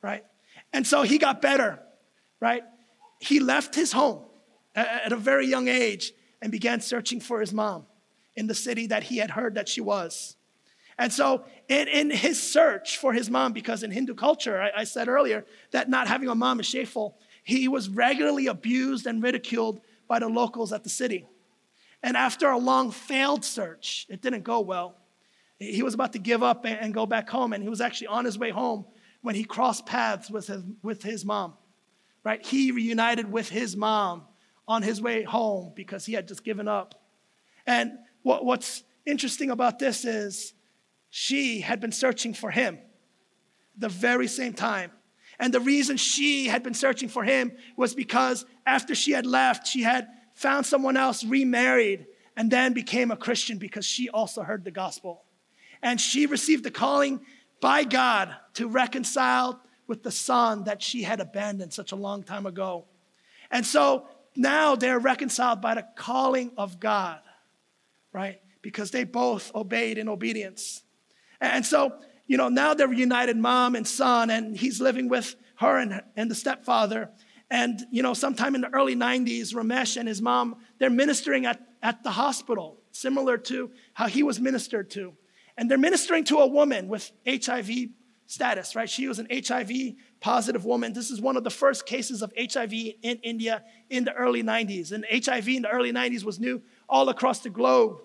right? 0.02 0.24
And 0.72 0.86
so 0.86 1.02
he 1.02 1.18
got 1.18 1.40
better, 1.40 1.80
right? 2.40 2.62
He 3.18 3.40
left 3.40 3.74
his 3.74 3.92
home 3.92 4.22
at 4.74 5.12
a 5.12 5.16
very 5.16 5.46
young 5.46 5.68
age 5.68 6.12
and 6.42 6.52
began 6.52 6.80
searching 6.80 7.20
for 7.20 7.40
his 7.40 7.52
mom 7.52 7.86
in 8.34 8.46
the 8.46 8.54
city 8.54 8.86
that 8.88 9.04
he 9.04 9.16
had 9.16 9.30
heard 9.30 9.54
that 9.54 9.68
she 9.68 9.80
was. 9.80 10.36
And 10.98 11.12
so, 11.12 11.44
in, 11.68 11.88
in 11.88 12.10
his 12.10 12.42
search 12.42 12.96
for 12.96 13.12
his 13.12 13.28
mom, 13.28 13.52
because 13.52 13.82
in 13.82 13.90
Hindu 13.90 14.14
culture, 14.14 14.60
I, 14.60 14.80
I 14.80 14.84
said 14.84 15.08
earlier 15.08 15.44
that 15.72 15.90
not 15.90 16.08
having 16.08 16.28
a 16.28 16.34
mom 16.34 16.60
is 16.60 16.66
shameful, 16.66 17.18
he 17.42 17.68
was 17.68 17.88
regularly 17.88 18.46
abused 18.46 19.06
and 19.06 19.22
ridiculed 19.22 19.80
by 20.08 20.18
the 20.18 20.28
locals 20.28 20.72
at 20.72 20.84
the 20.84 20.90
city. 20.90 21.26
And 22.02 22.16
after 22.16 22.48
a 22.48 22.58
long 22.58 22.90
failed 22.90 23.44
search, 23.44 24.06
it 24.08 24.22
didn't 24.22 24.42
go 24.42 24.60
well. 24.60 24.96
He 25.58 25.82
was 25.82 25.94
about 25.94 26.12
to 26.12 26.18
give 26.18 26.42
up 26.42 26.66
and 26.66 26.92
go 26.92 27.06
back 27.06 27.28
home, 27.28 27.52
and 27.52 27.62
he 27.62 27.68
was 27.68 27.80
actually 27.80 28.08
on 28.08 28.24
his 28.24 28.38
way 28.38 28.50
home 28.50 28.84
when 29.22 29.34
he 29.34 29.44
crossed 29.44 29.86
paths 29.86 30.30
with 30.30 30.46
his, 30.46 30.62
with 30.82 31.02
his 31.02 31.24
mom. 31.24 31.54
Right? 32.24 32.44
He 32.44 32.72
reunited 32.72 33.30
with 33.30 33.48
his 33.48 33.76
mom 33.76 34.24
on 34.68 34.82
his 34.82 35.00
way 35.00 35.22
home 35.22 35.72
because 35.74 36.04
he 36.04 36.12
had 36.12 36.28
just 36.28 36.44
given 36.44 36.68
up. 36.68 36.94
And 37.66 37.92
what, 38.22 38.44
what's 38.44 38.82
interesting 39.04 39.50
about 39.50 39.78
this 39.78 40.04
is 40.04 40.52
she 41.10 41.60
had 41.60 41.80
been 41.80 41.92
searching 41.92 42.34
for 42.34 42.50
him 42.50 42.78
the 43.76 43.88
very 43.88 44.26
same 44.26 44.52
time. 44.52 44.90
And 45.38 45.52
the 45.52 45.60
reason 45.60 45.96
she 45.96 46.48
had 46.48 46.62
been 46.62 46.74
searching 46.74 47.08
for 47.08 47.22
him 47.22 47.52
was 47.76 47.94
because 47.94 48.44
after 48.66 48.94
she 48.94 49.12
had 49.12 49.26
left, 49.26 49.66
she 49.66 49.82
had 49.82 50.08
found 50.34 50.66
someone 50.66 50.96
else, 50.96 51.24
remarried, 51.24 52.06
and 52.36 52.50
then 52.50 52.72
became 52.72 53.10
a 53.10 53.16
Christian 53.16 53.58
because 53.58 53.84
she 53.84 54.08
also 54.08 54.42
heard 54.42 54.64
the 54.64 54.70
gospel. 54.70 55.24
And 55.82 56.00
she 56.00 56.26
received 56.26 56.64
the 56.64 56.70
calling 56.70 57.20
by 57.60 57.84
God 57.84 58.34
to 58.54 58.68
reconcile 58.68 59.60
with 59.86 60.02
the 60.02 60.10
son 60.10 60.64
that 60.64 60.82
she 60.82 61.02
had 61.02 61.20
abandoned 61.20 61.72
such 61.72 61.92
a 61.92 61.96
long 61.96 62.22
time 62.22 62.46
ago. 62.46 62.86
And 63.50 63.64
so 63.64 64.06
now 64.34 64.74
they're 64.74 64.98
reconciled 64.98 65.60
by 65.60 65.74
the 65.74 65.86
calling 65.96 66.52
of 66.56 66.80
God, 66.80 67.20
right? 68.12 68.40
Because 68.62 68.90
they 68.90 69.04
both 69.04 69.54
obeyed 69.54 69.98
in 69.98 70.08
obedience. 70.08 70.82
And 71.40 71.64
so, 71.64 71.94
you 72.26 72.36
know, 72.36 72.48
now 72.48 72.74
they're 72.74 72.88
reunited 72.88 73.36
mom 73.36 73.76
and 73.76 73.86
son, 73.86 74.30
and 74.30 74.56
he's 74.56 74.80
living 74.80 75.08
with 75.08 75.36
her 75.56 75.78
and, 75.78 76.02
and 76.16 76.30
the 76.30 76.34
stepfather. 76.34 77.10
And, 77.50 77.80
you 77.90 78.02
know, 78.02 78.14
sometime 78.14 78.54
in 78.54 78.62
the 78.62 78.74
early 78.74 78.96
90s, 78.96 79.54
Ramesh 79.54 79.96
and 79.96 80.08
his 80.08 80.20
mom, 80.20 80.56
they're 80.78 80.90
ministering 80.90 81.46
at, 81.46 81.60
at 81.82 82.02
the 82.02 82.10
hospital, 82.10 82.80
similar 82.90 83.38
to 83.38 83.70
how 83.94 84.08
he 84.08 84.22
was 84.22 84.40
ministered 84.40 84.90
to. 84.90 85.14
And 85.56 85.70
they're 85.70 85.78
ministering 85.78 86.24
to 86.24 86.38
a 86.38 86.46
woman 86.46 86.88
with 86.88 87.10
HIV 87.26 87.70
status, 88.26 88.74
right? 88.74 88.90
She 88.90 89.08
was 89.08 89.18
an 89.18 89.28
HIV 89.30 89.70
positive 90.20 90.64
woman. 90.64 90.92
This 90.92 91.10
is 91.10 91.20
one 91.20 91.36
of 91.36 91.44
the 91.44 91.50
first 91.50 91.86
cases 91.86 92.22
of 92.22 92.32
HIV 92.36 92.72
in 92.72 93.18
India 93.22 93.62
in 93.88 94.04
the 94.04 94.12
early 94.12 94.42
90s. 94.42 94.92
And 94.92 95.04
HIV 95.10 95.48
in 95.48 95.62
the 95.62 95.70
early 95.70 95.92
90s 95.92 96.24
was 96.24 96.38
new 96.38 96.62
all 96.88 97.08
across 97.08 97.40
the 97.40 97.50
globe. 97.50 98.00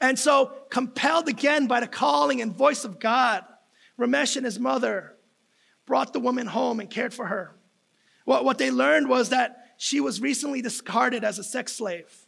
And 0.00 0.18
so, 0.18 0.52
compelled 0.70 1.28
again 1.28 1.66
by 1.66 1.80
the 1.80 1.86
calling 1.86 2.40
and 2.40 2.54
voice 2.54 2.84
of 2.84 2.98
God, 2.98 3.44
Ramesh 3.98 4.36
and 4.36 4.46
his 4.46 4.58
mother 4.58 5.16
brought 5.84 6.12
the 6.12 6.20
woman 6.20 6.46
home 6.46 6.80
and 6.80 6.88
cared 6.88 7.12
for 7.12 7.26
her. 7.26 7.54
What, 8.24 8.44
what 8.44 8.58
they 8.58 8.70
learned 8.70 9.08
was 9.08 9.30
that 9.30 9.74
she 9.76 10.00
was 10.00 10.20
recently 10.20 10.62
discarded 10.62 11.24
as 11.24 11.38
a 11.38 11.44
sex 11.44 11.72
slave. 11.72 12.26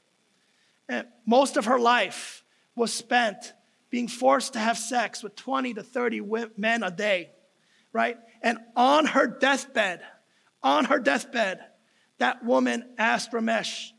And 0.88 1.06
most 1.24 1.56
of 1.56 1.66
her 1.66 1.78
life 1.78 2.44
was 2.74 2.92
spent 2.92 3.52
being 3.92 4.08
forced 4.08 4.54
to 4.54 4.58
have 4.58 4.78
sex 4.78 5.22
with 5.22 5.36
20 5.36 5.74
to 5.74 5.82
30 5.82 6.22
men 6.56 6.82
a 6.82 6.90
day, 6.90 7.30
right? 7.92 8.16
And 8.40 8.56
on 8.74 9.04
her 9.04 9.26
deathbed, 9.26 10.00
on 10.62 10.86
her 10.86 10.98
deathbed, 10.98 11.60
that 12.16 12.42
woman 12.42 12.94
asked 12.96 13.32
Ramesh 13.32 13.90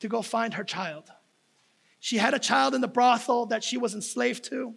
to 0.00 0.08
go 0.08 0.20
find 0.20 0.54
her 0.54 0.64
child. 0.64 1.04
She 2.00 2.16
had 2.16 2.34
a 2.34 2.40
child 2.40 2.74
in 2.74 2.80
the 2.80 2.88
brothel 2.88 3.46
that 3.46 3.62
she 3.62 3.76
was 3.76 3.94
enslaved 3.94 4.42
to 4.46 4.74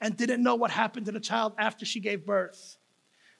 and 0.00 0.16
didn't 0.16 0.40
know 0.40 0.54
what 0.54 0.70
happened 0.70 1.06
to 1.06 1.12
the 1.12 1.18
child 1.18 1.54
after 1.58 1.84
she 1.84 1.98
gave 1.98 2.24
birth. 2.24 2.76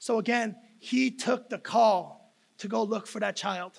So 0.00 0.18
again, 0.18 0.56
he 0.80 1.12
took 1.12 1.48
the 1.48 1.58
call 1.58 2.34
to 2.58 2.66
go 2.66 2.82
look 2.82 3.06
for 3.06 3.20
that 3.20 3.36
child. 3.36 3.78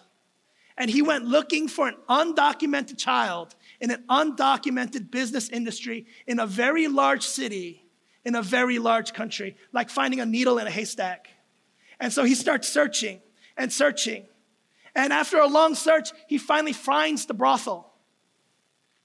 And 0.77 0.89
he 0.89 1.01
went 1.01 1.25
looking 1.25 1.67
for 1.67 1.89
an 1.89 1.97
undocumented 2.09 2.97
child 2.97 3.55
in 3.81 3.91
an 3.91 4.03
undocumented 4.09 5.11
business 5.11 5.49
industry 5.49 6.05
in 6.27 6.39
a 6.39 6.45
very 6.45 6.87
large 6.87 7.23
city, 7.25 7.83
in 8.23 8.35
a 8.35 8.41
very 8.41 8.79
large 8.79 9.11
country, 9.11 9.57
like 9.73 9.89
finding 9.89 10.21
a 10.21 10.25
needle 10.25 10.59
in 10.59 10.67
a 10.67 10.71
haystack. 10.71 11.27
And 11.99 12.13
so 12.13 12.23
he 12.23 12.35
starts 12.35 12.69
searching 12.69 13.21
and 13.57 13.73
searching. 13.73 14.27
And 14.95 15.11
after 15.11 15.39
a 15.39 15.47
long 15.47 15.75
search, 15.75 16.11
he 16.27 16.37
finally 16.37 16.73
finds 16.73 17.25
the 17.25 17.33
brothel. 17.33 17.91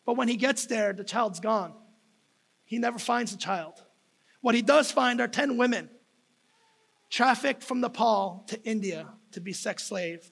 But 0.04 0.16
when 0.16 0.28
he 0.28 0.36
gets 0.36 0.66
there, 0.66 0.92
the 0.92 1.04
child's 1.04 1.40
gone. 1.40 1.72
He 2.64 2.78
never 2.78 2.98
finds 2.98 3.32
the 3.32 3.38
child. 3.38 3.82
What 4.42 4.54
he 4.54 4.62
does 4.62 4.92
find 4.92 5.20
are 5.20 5.28
10 5.28 5.56
women 5.56 5.88
trafficked 7.08 7.62
from 7.62 7.80
Nepal 7.80 8.44
to 8.48 8.62
India 8.62 9.08
to 9.32 9.40
be 9.40 9.52
sex 9.52 9.84
slave. 9.84 10.30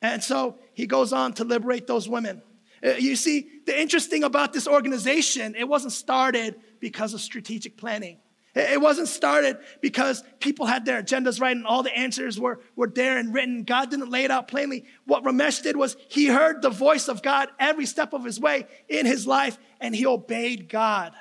And 0.00 0.22
so 0.22 0.58
he 0.72 0.86
goes 0.86 1.12
on 1.12 1.34
to 1.34 1.44
liberate 1.44 1.86
those 1.86 2.08
women. 2.08 2.42
Uh, 2.84 2.90
you 2.90 3.16
see, 3.16 3.48
the 3.66 3.80
interesting 3.80 4.24
about 4.24 4.52
this 4.52 4.68
organization, 4.68 5.54
it 5.54 5.68
wasn't 5.68 5.92
started 5.92 6.56
because 6.80 7.14
of 7.14 7.20
strategic 7.20 7.76
planning. 7.76 8.18
It 8.54 8.80
wasn't 8.80 9.08
started 9.08 9.58
because 9.80 10.22
people 10.38 10.66
had 10.66 10.84
their 10.84 11.02
agendas 11.02 11.40
right 11.40 11.56
and 11.56 11.66
all 11.66 11.82
the 11.82 11.96
answers 11.96 12.38
were, 12.38 12.60
were 12.76 12.88
there 12.88 13.18
and 13.18 13.34
written. 13.34 13.64
God 13.64 13.90
didn't 13.90 14.10
lay 14.10 14.24
it 14.24 14.30
out 14.30 14.46
plainly. 14.46 14.84
What 15.06 15.24
Ramesh 15.24 15.62
did 15.62 15.76
was 15.76 15.96
he 16.08 16.26
heard 16.26 16.62
the 16.62 16.70
voice 16.70 17.08
of 17.08 17.20
God 17.20 17.48
every 17.58 17.84
step 17.84 18.12
of 18.12 18.24
his 18.24 18.38
way 18.38 18.68
in 18.88 19.06
his 19.06 19.26
life 19.26 19.58
and 19.80 19.94
he 19.94 20.06
obeyed 20.06 20.68
God, 20.68 21.14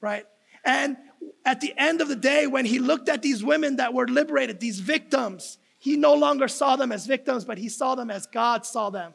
right? 0.00 0.26
And 0.64 0.96
at 1.44 1.60
the 1.60 1.74
end 1.76 2.00
of 2.00 2.08
the 2.08 2.16
day, 2.16 2.46
when 2.46 2.66
he 2.66 2.78
looked 2.78 3.08
at 3.08 3.20
these 3.20 3.42
women 3.42 3.76
that 3.76 3.92
were 3.92 4.06
liberated, 4.06 4.60
these 4.60 4.78
victims, 4.78 5.58
he 5.80 5.96
no 5.96 6.14
longer 6.14 6.46
saw 6.46 6.76
them 6.76 6.92
as 6.92 7.04
victims, 7.04 7.44
but 7.44 7.58
he 7.58 7.68
saw 7.68 7.96
them 7.96 8.10
as 8.10 8.26
God 8.26 8.64
saw 8.64 8.90
them, 8.90 9.14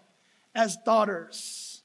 as 0.56 0.78
daughters, 0.86 1.84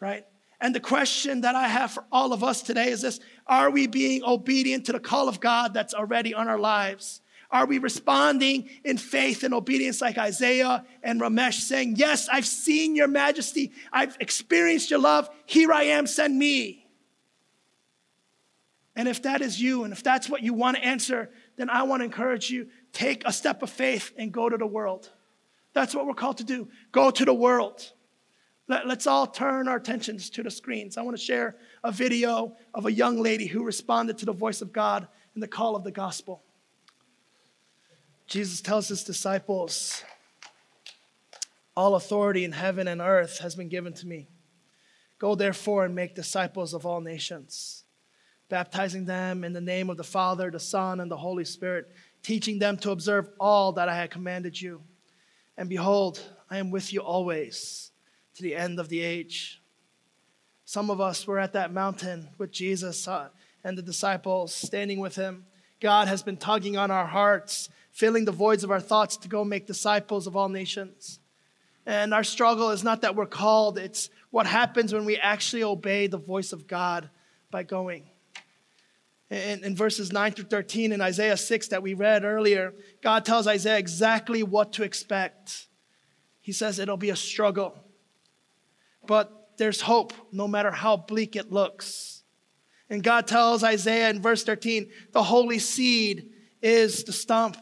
right? 0.00 0.24
And 0.60 0.74
the 0.74 0.80
question 0.80 1.42
that 1.42 1.54
I 1.54 1.68
have 1.68 1.92
for 1.92 2.04
all 2.10 2.32
of 2.32 2.42
us 2.42 2.62
today 2.62 2.88
is 2.88 3.02
this 3.02 3.20
Are 3.46 3.70
we 3.70 3.86
being 3.86 4.22
obedient 4.24 4.86
to 4.86 4.92
the 4.92 5.00
call 5.00 5.28
of 5.28 5.40
God 5.40 5.74
that's 5.74 5.94
already 5.94 6.34
on 6.34 6.48
our 6.48 6.58
lives? 6.58 7.20
Are 7.50 7.64
we 7.64 7.78
responding 7.78 8.68
in 8.84 8.98
faith 8.98 9.42
and 9.42 9.54
obedience 9.54 10.02
like 10.02 10.18
Isaiah 10.18 10.84
and 11.02 11.20
Ramesh 11.20 11.60
saying, 11.60 11.96
Yes, 11.96 12.28
I've 12.28 12.46
seen 12.46 12.96
your 12.96 13.08
majesty, 13.08 13.72
I've 13.92 14.16
experienced 14.20 14.90
your 14.90 15.00
love, 15.00 15.30
here 15.46 15.72
I 15.72 15.84
am, 15.84 16.06
send 16.06 16.38
me? 16.38 16.84
And 18.96 19.06
if 19.06 19.22
that 19.22 19.42
is 19.42 19.60
you, 19.60 19.84
and 19.84 19.92
if 19.92 20.02
that's 20.02 20.28
what 20.28 20.42
you 20.42 20.52
want 20.52 20.76
to 20.76 20.84
answer, 20.84 21.30
then 21.56 21.70
I 21.70 21.84
want 21.84 22.00
to 22.00 22.04
encourage 22.04 22.50
you 22.50 22.66
take 22.92 23.22
a 23.24 23.32
step 23.32 23.62
of 23.62 23.70
faith 23.70 24.12
and 24.18 24.32
go 24.32 24.48
to 24.48 24.56
the 24.56 24.66
world. 24.66 25.08
That's 25.72 25.94
what 25.94 26.06
we're 26.06 26.14
called 26.14 26.38
to 26.38 26.44
do 26.44 26.68
go 26.90 27.10
to 27.12 27.24
the 27.24 27.32
world. 27.32 27.92
Let, 28.68 28.84
us 28.84 29.06
all 29.06 29.26
turn 29.26 29.66
our 29.66 29.76
attentions 29.76 30.28
to 30.30 30.42
the 30.42 30.50
screens. 30.50 30.98
I 30.98 31.02
want 31.02 31.16
to 31.16 31.22
share 31.22 31.56
a 31.82 31.90
video 31.90 32.54
of 32.74 32.84
a 32.84 32.92
young 32.92 33.22
lady 33.22 33.46
who 33.46 33.64
responded 33.64 34.18
to 34.18 34.26
the 34.26 34.32
voice 34.32 34.60
of 34.60 34.74
God 34.74 35.08
and 35.32 35.42
the 35.42 35.48
call 35.48 35.74
of 35.74 35.84
the 35.84 35.90
gospel. 35.90 36.42
Jesus 38.26 38.60
tells 38.60 38.88
his 38.88 39.04
disciples, 39.04 40.04
All 41.74 41.94
authority 41.94 42.44
in 42.44 42.52
heaven 42.52 42.88
and 42.88 43.00
earth 43.00 43.38
has 43.38 43.54
been 43.54 43.70
given 43.70 43.94
to 43.94 44.06
me. 44.06 44.28
Go 45.18 45.34
therefore 45.34 45.86
and 45.86 45.94
make 45.94 46.14
disciples 46.14 46.74
of 46.74 46.84
all 46.84 47.00
nations, 47.00 47.84
baptizing 48.50 49.06
them 49.06 49.44
in 49.44 49.54
the 49.54 49.62
name 49.62 49.88
of 49.88 49.96
the 49.96 50.04
Father, 50.04 50.50
the 50.50 50.60
Son, 50.60 51.00
and 51.00 51.10
the 51.10 51.16
Holy 51.16 51.46
Spirit, 51.46 51.90
teaching 52.22 52.58
them 52.58 52.76
to 52.76 52.90
observe 52.90 53.30
all 53.40 53.72
that 53.72 53.88
I 53.88 53.96
have 53.96 54.10
commanded 54.10 54.60
you. 54.60 54.82
And 55.56 55.70
behold, 55.70 56.20
I 56.50 56.58
am 56.58 56.70
with 56.70 56.92
you 56.92 57.00
always 57.00 57.87
to 58.38 58.42
the 58.44 58.54
end 58.54 58.78
of 58.78 58.88
the 58.88 59.00
age. 59.00 59.60
Some 60.64 60.90
of 60.90 61.00
us 61.00 61.26
were 61.26 61.40
at 61.40 61.54
that 61.54 61.72
mountain 61.72 62.28
with 62.38 62.52
Jesus 62.52 63.08
uh, 63.08 63.30
and 63.64 63.76
the 63.76 63.82
disciples 63.82 64.54
standing 64.54 65.00
with 65.00 65.16
him. 65.16 65.44
God 65.80 66.06
has 66.06 66.22
been 66.22 66.36
tugging 66.36 66.76
on 66.76 66.92
our 66.92 67.06
hearts, 67.06 67.68
filling 67.90 68.24
the 68.24 68.32
voids 68.32 68.62
of 68.62 68.70
our 68.70 68.80
thoughts 68.80 69.16
to 69.18 69.28
go 69.28 69.44
make 69.44 69.66
disciples 69.66 70.28
of 70.28 70.36
all 70.36 70.48
nations. 70.48 71.18
And 71.84 72.14
our 72.14 72.22
struggle 72.22 72.70
is 72.70 72.84
not 72.84 73.02
that 73.02 73.16
we're 73.16 73.26
called, 73.26 73.76
it's 73.76 74.08
what 74.30 74.46
happens 74.46 74.92
when 74.92 75.04
we 75.04 75.16
actually 75.16 75.64
obey 75.64 76.06
the 76.06 76.18
voice 76.18 76.52
of 76.52 76.68
God 76.68 77.10
by 77.50 77.64
going. 77.64 78.08
In, 79.30 79.64
in, 79.64 79.74
verses 79.74 80.12
9 80.12 80.32
through 80.32 80.44
13 80.44 80.92
in 80.92 81.00
Isaiah 81.00 81.36
6 81.36 81.68
that 81.68 81.82
we 81.82 81.94
read 81.94 82.24
earlier, 82.24 82.72
God 83.02 83.24
tells 83.24 83.48
Isaiah 83.48 83.78
exactly 83.78 84.44
what 84.44 84.74
to 84.74 84.84
expect. 84.84 85.66
He 86.40 86.52
says 86.52 86.78
it'll 86.78 86.96
be 86.96 87.10
a 87.10 87.16
struggle, 87.16 87.76
but 89.08 89.56
there's 89.56 89.80
hope 89.80 90.12
no 90.30 90.46
matter 90.46 90.70
how 90.70 90.96
bleak 90.96 91.34
it 91.34 91.50
looks. 91.50 92.22
And 92.90 93.02
God 93.02 93.26
tells 93.26 93.64
Isaiah 93.64 94.10
in 94.10 94.22
verse 94.22 94.44
13, 94.44 94.88
the 95.12 95.22
holy 95.22 95.58
seed 95.58 96.30
is 96.62 97.02
the 97.04 97.12
stump. 97.12 97.56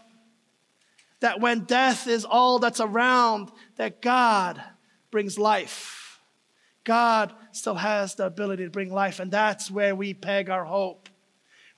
That 1.21 1.41
when 1.41 1.61
death 1.61 2.07
is 2.09 2.25
all 2.27 2.59
that's 2.59 2.81
around, 2.81 3.51
that 3.77 4.03
God 4.03 4.61
brings 5.11 5.39
life. 5.39 6.21
God 6.85 7.33
still 7.53 7.75
has 7.75 8.17
the 8.17 8.27
ability 8.27 8.65
to 8.65 8.71
bring 8.71 8.93
life, 8.93 9.19
and 9.19 9.31
that's 9.31 9.71
where 9.71 9.95
we 9.95 10.15
peg 10.15 10.51
our 10.51 10.65
hope. 10.65 11.09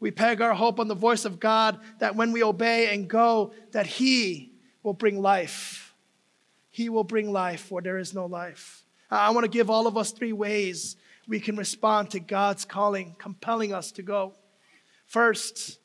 We 0.01 0.11
peg 0.11 0.41
our 0.41 0.55
hope 0.55 0.81
on 0.81 0.89
the 0.89 0.95
voice 0.95 1.25
of 1.25 1.41
God 1.41 1.79
that 1.99 2.17
when 2.17 2.33
we 2.33 2.43
obey 2.43 2.93
and 2.93 3.09
go, 3.09 3.53
that 3.73 3.87
He 3.87 4.53
will 4.83 4.95
bring 4.95 5.21
life. 5.21 5.95
He 6.71 6.89
will 6.89 7.05
bring 7.05 7.33
life 7.33 7.71
where 7.71 7.83
there 7.83 7.99
is 7.99 8.15
no 8.15 8.27
life. 8.27 8.85
I 9.11 9.31
want 9.31 9.44
to 9.44 9.51
give 9.51 9.71
all 9.71 9.87
of 9.87 9.97
us 9.97 10.12
three 10.12 10.33
ways 10.33 10.97
we 11.27 11.40
can 11.40 11.57
respond 11.57 12.11
to 12.11 12.21
God's 12.21 12.64
calling, 12.64 13.14
compelling 13.18 13.73
us 13.73 13.92
to 13.92 14.03
go. 14.03 14.35
First, 15.07 15.79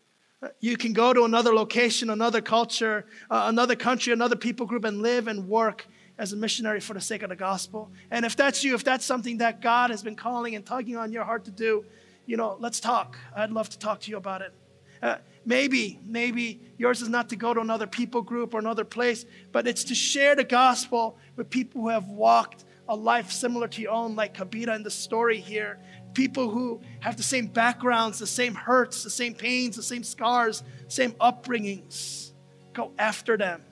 you 0.59 0.77
can 0.77 0.93
go 0.93 1.13
to 1.13 1.23
another 1.23 1.53
location, 1.53 2.09
another 2.09 2.41
culture, 2.41 3.05
uh, 3.29 3.45
another 3.47 3.75
country, 3.75 4.11
another 4.13 4.35
people 4.35 4.65
group, 4.65 4.83
and 4.83 5.01
live 5.01 5.27
and 5.27 5.47
work 5.47 5.85
as 6.17 6.33
a 6.33 6.35
missionary 6.35 6.79
for 6.79 6.93
the 6.93 7.01
sake 7.01 7.23
of 7.23 7.29
the 7.29 7.35
gospel. 7.35 7.91
And 8.11 8.25
if 8.25 8.35
that's 8.35 8.63
you, 8.63 8.75
if 8.75 8.83
that's 8.83 9.05
something 9.05 9.37
that 9.37 9.61
God 9.61 9.89
has 9.89 10.03
been 10.03 10.15
calling 10.15 10.55
and 10.55 10.65
tugging 10.65 10.95
on 10.95 11.11
your 11.11 11.23
heart 11.23 11.45
to 11.45 11.51
do, 11.51 11.85
you 12.25 12.37
know, 12.37 12.57
let's 12.59 12.79
talk. 12.79 13.17
I'd 13.35 13.51
love 13.51 13.69
to 13.69 13.79
talk 13.79 14.01
to 14.01 14.11
you 14.11 14.17
about 14.17 14.41
it. 14.41 14.53
Uh, 15.01 15.17
maybe, 15.45 15.99
maybe 16.05 16.61
yours 16.77 17.01
is 17.01 17.09
not 17.09 17.29
to 17.29 17.35
go 17.35 17.53
to 17.53 17.59
another 17.59 17.87
people 17.87 18.21
group 18.21 18.53
or 18.53 18.59
another 18.59 18.85
place, 18.85 19.25
but 19.51 19.67
it's 19.67 19.83
to 19.85 19.95
share 19.95 20.35
the 20.35 20.43
gospel 20.43 21.17
with 21.35 21.49
people 21.49 21.81
who 21.81 21.89
have 21.89 22.07
walked 22.07 22.63
a 22.93 22.95
life 22.95 23.31
similar 23.31 23.67
to 23.67 23.81
your 23.81 23.91
own, 23.91 24.15
like 24.15 24.35
Kabira 24.35 24.75
in 24.75 24.83
the 24.83 24.91
story 24.91 25.39
here. 25.39 25.79
People 26.13 26.49
who 26.49 26.79
have 26.99 27.17
the 27.17 27.23
same 27.23 27.47
backgrounds, 27.47 28.19
the 28.19 28.27
same 28.27 28.53
hurts, 28.53 29.03
the 29.03 29.09
same 29.09 29.33
pains, 29.33 29.75
the 29.75 29.83
same 29.83 30.03
scars, 30.03 30.63
same 30.87 31.13
upbringings. 31.13 32.33
Go 32.73 32.91
after 32.99 33.35
them. 33.35 33.63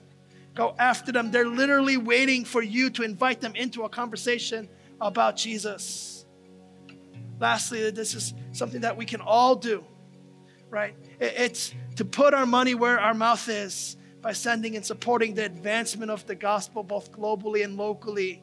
Go 0.54 0.74
after 0.78 1.12
them. 1.12 1.30
They're 1.30 1.46
literally 1.46 1.96
waiting 1.96 2.44
for 2.44 2.62
you 2.62 2.90
to 2.90 3.04
invite 3.04 3.40
them 3.40 3.54
into 3.54 3.84
a 3.84 3.88
conversation 3.88 4.68
about 5.00 5.36
Jesus. 5.36 6.26
Lastly, 7.38 7.90
this 7.90 8.14
is 8.14 8.34
something 8.50 8.80
that 8.80 8.96
we 8.96 9.06
can 9.06 9.20
all 9.20 9.54
do, 9.54 9.84
right? 10.68 10.94
It's 11.20 11.72
to 11.96 12.04
put 12.04 12.34
our 12.34 12.46
money 12.46 12.74
where 12.74 12.98
our 12.98 13.14
mouth 13.14 13.48
is 13.48 13.96
by 14.20 14.32
sending 14.32 14.74
and 14.74 14.84
supporting 14.84 15.34
the 15.34 15.44
advancement 15.44 16.10
of 16.10 16.26
the 16.26 16.34
gospel 16.34 16.82
both 16.82 17.12
globally 17.12 17.64
and 17.64 17.76
locally, 17.76 18.42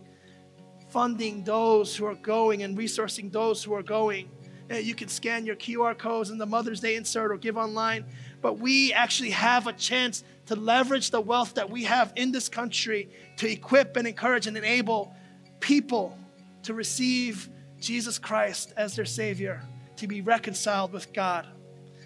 funding 0.89 1.43
those 1.43 1.95
who 1.95 2.05
are 2.05 2.15
going 2.15 2.63
and 2.63 2.77
resourcing 2.77 3.31
those 3.31 3.63
who 3.63 3.73
are 3.73 3.83
going. 3.83 4.29
Uh, 4.71 4.75
you 4.75 4.93
can 4.93 5.07
scan 5.07 5.45
your 5.45 5.55
QR 5.55 5.97
codes 5.97 6.29
in 6.29 6.37
the 6.37 6.45
Mother's 6.45 6.79
Day 6.79 6.95
insert 6.95 7.31
or 7.31 7.37
give 7.37 7.57
online, 7.57 8.05
but 8.41 8.59
we 8.59 8.93
actually 8.93 9.31
have 9.31 9.67
a 9.67 9.73
chance 9.73 10.23
to 10.45 10.55
leverage 10.55 11.11
the 11.11 11.21
wealth 11.21 11.55
that 11.55 11.69
we 11.69 11.83
have 11.83 12.13
in 12.15 12.31
this 12.31 12.49
country 12.49 13.09
to 13.37 13.51
equip 13.51 13.97
and 13.97 14.07
encourage 14.07 14.47
and 14.47 14.57
enable 14.57 15.15
people 15.59 16.17
to 16.63 16.73
receive 16.73 17.49
Jesus 17.79 18.19
Christ 18.19 18.73
as 18.77 18.95
their 18.95 19.05
Savior, 19.05 19.61
to 19.97 20.07
be 20.07 20.21
reconciled 20.21 20.91
with 20.91 21.13
God. 21.13 21.47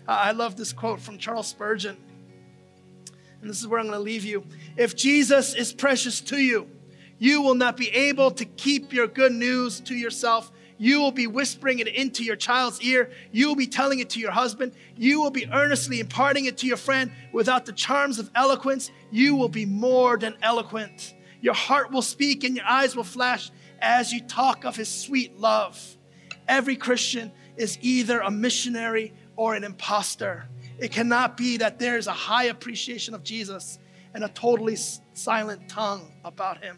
I 0.07 0.31
love 0.31 0.55
this 0.55 0.73
quote 0.73 0.99
from 0.99 1.17
Charles 1.17 1.47
Spurgeon. 1.47 1.97
And 3.41 3.49
this 3.49 3.59
is 3.59 3.67
where 3.67 3.79
I'm 3.79 3.87
going 3.87 3.97
to 3.97 4.03
leave 4.03 4.23
you. 4.23 4.45
If 4.77 4.95
Jesus 4.95 5.53
is 5.53 5.73
precious 5.73 6.21
to 6.21 6.37
you, 6.37 6.69
you 7.19 7.41
will 7.41 7.55
not 7.55 7.77
be 7.77 7.89
able 7.89 8.31
to 8.31 8.45
keep 8.45 8.93
your 8.93 9.07
good 9.07 9.31
news 9.31 9.79
to 9.81 9.95
yourself. 9.95 10.51
You 10.77 10.99
will 10.99 11.11
be 11.11 11.27
whispering 11.27 11.79
it 11.79 11.87
into 11.87 12.23
your 12.23 12.35
child's 12.35 12.81
ear. 12.81 13.11
You 13.31 13.47
will 13.47 13.55
be 13.55 13.67
telling 13.67 13.99
it 13.99 14.09
to 14.11 14.19
your 14.19 14.31
husband. 14.31 14.73
You 14.97 15.21
will 15.21 15.31
be 15.31 15.47
earnestly 15.51 15.99
imparting 15.99 16.45
it 16.45 16.57
to 16.57 16.67
your 16.67 16.77
friend. 16.77 17.11
Without 17.31 17.65
the 17.65 17.71
charms 17.71 18.19
of 18.19 18.29
eloquence, 18.35 18.91
you 19.11 19.35
will 19.35 19.49
be 19.49 19.65
more 19.65 20.17
than 20.17 20.35
eloquent. 20.41 21.13
Your 21.41 21.53
heart 21.53 21.91
will 21.91 22.01
speak 22.01 22.43
and 22.43 22.55
your 22.55 22.65
eyes 22.65 22.95
will 22.95 23.03
flash 23.03 23.51
as 23.79 24.11
you 24.11 24.21
talk 24.21 24.65
of 24.65 24.75
his 24.75 24.89
sweet 24.89 25.37
love. 25.37 25.97
Every 26.47 26.75
Christian 26.75 27.31
is 27.55 27.77
either 27.81 28.19
a 28.19 28.31
missionary 28.31 29.13
or 29.35 29.55
an 29.55 29.63
impostor. 29.63 30.47
It 30.79 30.91
cannot 30.91 31.37
be 31.37 31.57
that 31.57 31.79
there 31.79 31.97
is 31.97 32.07
a 32.07 32.11
high 32.11 32.45
appreciation 32.45 33.13
of 33.13 33.23
Jesus 33.23 33.77
and 34.13 34.23
a 34.23 34.29
totally 34.29 34.77
silent 35.13 35.69
tongue 35.69 36.11
about 36.23 36.63
him. 36.63 36.77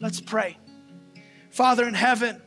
Let's 0.00 0.20
pray. 0.20 0.58
Father 1.50 1.86
in 1.86 1.94
heaven, 1.94 2.40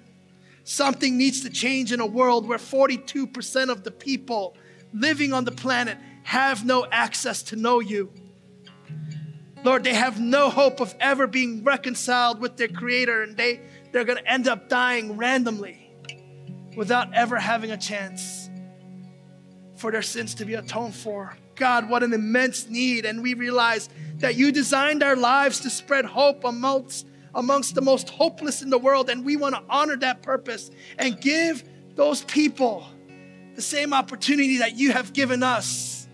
something 0.63 1.17
needs 1.17 1.41
to 1.41 1.49
change 1.49 1.91
in 1.91 1.99
a 1.99 2.05
world 2.05 2.47
where 2.47 2.57
42% 2.57 3.69
of 3.69 3.83
the 3.83 3.91
people 3.91 4.55
living 4.93 5.33
on 5.33 5.45
the 5.45 5.51
planet 5.51 5.97
have 6.23 6.65
no 6.65 6.85
access 6.91 7.43
to 7.43 7.55
know 7.55 7.79
you. 7.79 8.11
Lord, 9.63 9.83
they 9.83 9.93
have 9.93 10.19
no 10.19 10.49
hope 10.49 10.79
of 10.79 10.95
ever 10.99 11.27
being 11.27 11.63
reconciled 11.63 12.39
with 12.39 12.55
their 12.55 12.67
Creator, 12.67 13.23
and 13.23 13.35
they, 13.35 13.59
they're 13.91 14.05
going 14.05 14.19
to 14.19 14.29
end 14.29 14.47
up 14.47 14.69
dying 14.69 15.17
randomly 15.17 15.91
without 16.75 17.13
ever 17.13 17.37
having 17.37 17.71
a 17.71 17.77
chance 17.77 18.49
for 19.75 19.91
their 19.91 20.01
sins 20.01 20.35
to 20.35 20.45
be 20.45 20.53
atoned 20.53 20.95
for. 20.95 21.35
God, 21.55 21.89
what 21.89 22.03
an 22.03 22.13
immense 22.13 22.69
need. 22.69 23.05
And 23.05 23.21
we 23.21 23.33
realize 23.33 23.89
that 24.17 24.35
you 24.35 24.51
designed 24.51 25.03
our 25.03 25.15
lives 25.15 25.59
to 25.61 25.69
spread 25.69 26.05
hope 26.05 26.43
amongst, 26.43 27.05
amongst 27.35 27.75
the 27.75 27.81
most 27.81 28.09
hopeless 28.09 28.61
in 28.61 28.69
the 28.69 28.77
world. 28.77 29.09
And 29.09 29.23
we 29.23 29.35
want 29.35 29.55
to 29.55 29.63
honor 29.69 29.97
that 29.97 30.21
purpose 30.21 30.71
and 30.97 31.19
give 31.19 31.63
those 31.95 32.23
people 32.23 32.85
the 33.55 33.61
same 33.61 33.93
opportunity 33.93 34.57
that 34.57 34.77
you 34.77 34.91
have 34.91 35.13
given 35.13 35.43
us 35.43 36.07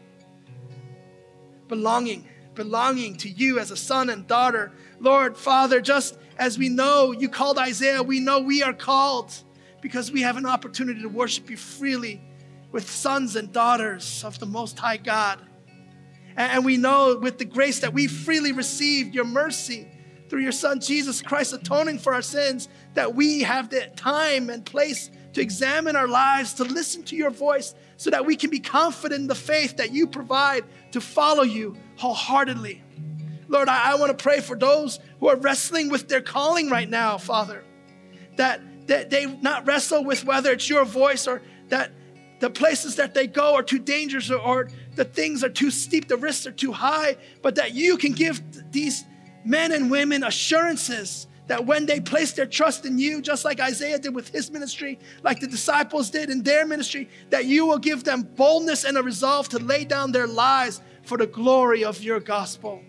belonging 1.67 2.28
belonging 2.56 3.17
to 3.17 3.30
you 3.30 3.60
as 3.60 3.69
a 3.69 3.78
son 3.78 4.10
and 4.10 4.25
daughter. 4.28 4.71
Lord, 4.99 5.38
Father, 5.38 5.82
just 5.82 6.17
as 6.38 6.58
we 6.58 6.69
know 6.69 7.12
you 7.12 7.30
called 7.30 7.58
Isaiah, 7.58 8.01
we 8.01 8.19
know 8.19 8.39
we 8.39 8.63
are 8.63 8.73
called 8.73 9.34
because 9.82 10.12
we 10.12 10.21
have 10.21 10.38
an 10.38 10.45
opportunity 10.45 11.01
to 11.01 11.10
worship 11.10 11.49
you 11.49 11.58
freely 11.58 12.21
with 12.71 12.89
sons 12.89 13.36
and 13.36 13.51
daughters 13.51 14.23
of 14.23 14.39
the 14.39 14.45
Most 14.45 14.80
High 14.80 14.97
God. 14.97 15.39
And 16.36 16.65
we 16.65 16.78
know 16.78 17.17
with 17.17 17.38
the 17.38 17.45
grace 17.45 17.80
that 17.80 17.93
we 17.93 18.08
freely 18.08 18.51
received, 18.51 19.13
your 19.13 19.25
mercy 19.25 19.88
through 20.36 20.43
your 20.43 20.52
Son 20.52 20.82
Jesus 20.82 21.21
Christ 21.21 21.54
atoning 21.54 21.98
for 21.98 22.13
our 22.13 22.21
sins, 22.21 22.67
that 22.93 23.15
we 23.15 23.43
have 23.43 23.69
the 23.69 23.89
time 23.95 24.50
and 24.50 24.65
place 24.65 25.10
to 25.32 25.39
examine 25.39 25.95
our 25.95 26.10
lives, 26.10 26.56
to 26.56 26.65
listen 26.65 27.04
to 27.04 27.15
your 27.15 27.30
voice, 27.30 27.74
so 27.95 28.10
that 28.10 28.26
we 28.26 28.36
can 28.36 28.50
be 28.50 28.60
confident 28.60 29.21
in 29.21 29.28
the 29.28 29.34
faith 29.34 29.78
that 29.78 29.93
you 29.93 30.06
provide 30.06 30.65
to 30.91 31.00
follow 31.00 31.43
you 31.43 31.78
wholeheartedly. 31.95 32.84
Lord, 33.48 33.69
I, 33.69 33.93
I 33.93 33.95
want 33.95 34.10
to 34.10 34.21
pray 34.21 34.41
for 34.41 34.58
those 34.58 35.00
who 35.21 35.30
are 35.30 35.38
wrestling 35.38 35.88
with 35.88 36.10
their 36.10 36.19
calling 36.19 36.69
right 36.69 36.89
now, 36.89 37.17
Father, 37.17 37.63
that, 38.36 38.60
that 38.88 39.10
they 39.10 39.28
not 39.38 39.65
wrestle 39.65 40.04
with 40.04 40.26
whether 40.26 40.52
it's 40.52 40.67
your 40.67 40.84
voice 40.84 41.28
or 41.28 41.41
that 41.69 41.91
the 42.41 42.50
places 42.50 42.98
that 42.98 43.13
they 43.13 43.26
go 43.26 43.56
are 43.56 43.63
too 43.63 43.80
dangerous 43.80 44.30
or, 44.30 44.39
or 44.39 44.69
the 44.95 45.06
things 45.06 45.45
are 45.45 45.50
too 45.50 45.71
steep, 45.71 46.10
the 46.10 46.17
risks 46.17 46.45
are 46.45 46.52
too 46.52 46.74
high, 46.74 47.15
but 47.41 47.56
that 47.56 47.74
you 47.74 47.95
can 47.95 48.12
give 48.12 48.43
these 48.74 49.06
men 49.45 49.71
and 49.71 49.89
women 49.91 50.23
assurances 50.23 51.27
that 51.47 51.65
when 51.65 51.86
they 51.86 51.99
place 51.99 52.34
their 52.34 52.47
trust 52.47 52.86
in 52.86 52.97
you, 52.97 53.21
just 53.21 53.45
like 53.45 53.60
Isaiah 53.60 53.99
did 53.99 54.15
with 54.15 54.29
his 54.29 54.49
ministry, 54.49 54.99
like 55.23 55.39
the 55.39 55.47
disciples 55.47 56.10
did 56.10 56.29
in 56.29 56.41
their 56.41 56.65
ministry, 56.65 57.08
that 57.29 57.45
you 57.45 57.65
will 57.65 57.77
give 57.77 58.03
them 58.03 58.23
boldness 58.23 58.84
and 58.84 58.97
a 58.97 59.03
resolve 59.03 59.47
to 59.49 59.60
lay 59.60 59.86
down 59.86 60.12
their 60.12 60.27
lives 60.27 60.81
for 61.03 61.17
the 61.17 61.27
glory 61.27 61.84
of 61.84 62.01
your 62.01 62.19
gospel. 62.19 62.81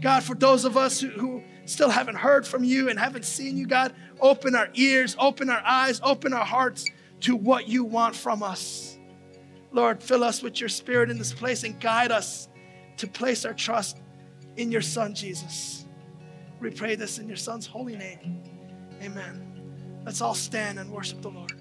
God, 0.00 0.22
for 0.22 0.34
those 0.34 0.64
of 0.64 0.76
us 0.76 1.00
who, 1.00 1.08
who 1.08 1.42
still 1.64 1.90
haven't 1.90 2.16
heard 2.16 2.46
from 2.46 2.62
you 2.62 2.88
and 2.88 2.98
haven't 2.98 3.24
seen 3.24 3.56
you, 3.56 3.66
God, 3.66 3.92
open 4.20 4.54
our 4.54 4.68
ears, 4.74 5.16
open 5.18 5.50
our 5.50 5.62
eyes, 5.64 6.00
open 6.04 6.32
our 6.32 6.44
hearts 6.44 6.88
to 7.20 7.34
what 7.34 7.68
you 7.68 7.82
want 7.82 8.14
from 8.14 8.42
us. 8.42 8.98
Lord, 9.72 10.02
fill 10.02 10.22
us 10.22 10.42
with 10.42 10.60
your 10.60 10.68
spirit 10.68 11.10
in 11.10 11.18
this 11.18 11.32
place 11.32 11.64
and 11.64 11.80
guide 11.80 12.12
us 12.12 12.48
to 12.98 13.06
place 13.06 13.44
our 13.44 13.54
trust 13.54 14.01
in 14.56 14.70
your 14.70 14.82
Son, 14.82 15.14
Jesus. 15.14 15.86
We 16.60 16.70
pray 16.70 16.94
this 16.94 17.18
in 17.18 17.28
your 17.28 17.36
Son's 17.36 17.66
holy 17.66 17.96
name. 17.96 18.42
Amen. 19.02 20.00
Let's 20.04 20.20
all 20.20 20.34
stand 20.34 20.78
and 20.78 20.90
worship 20.90 21.22
the 21.22 21.30
Lord. 21.30 21.51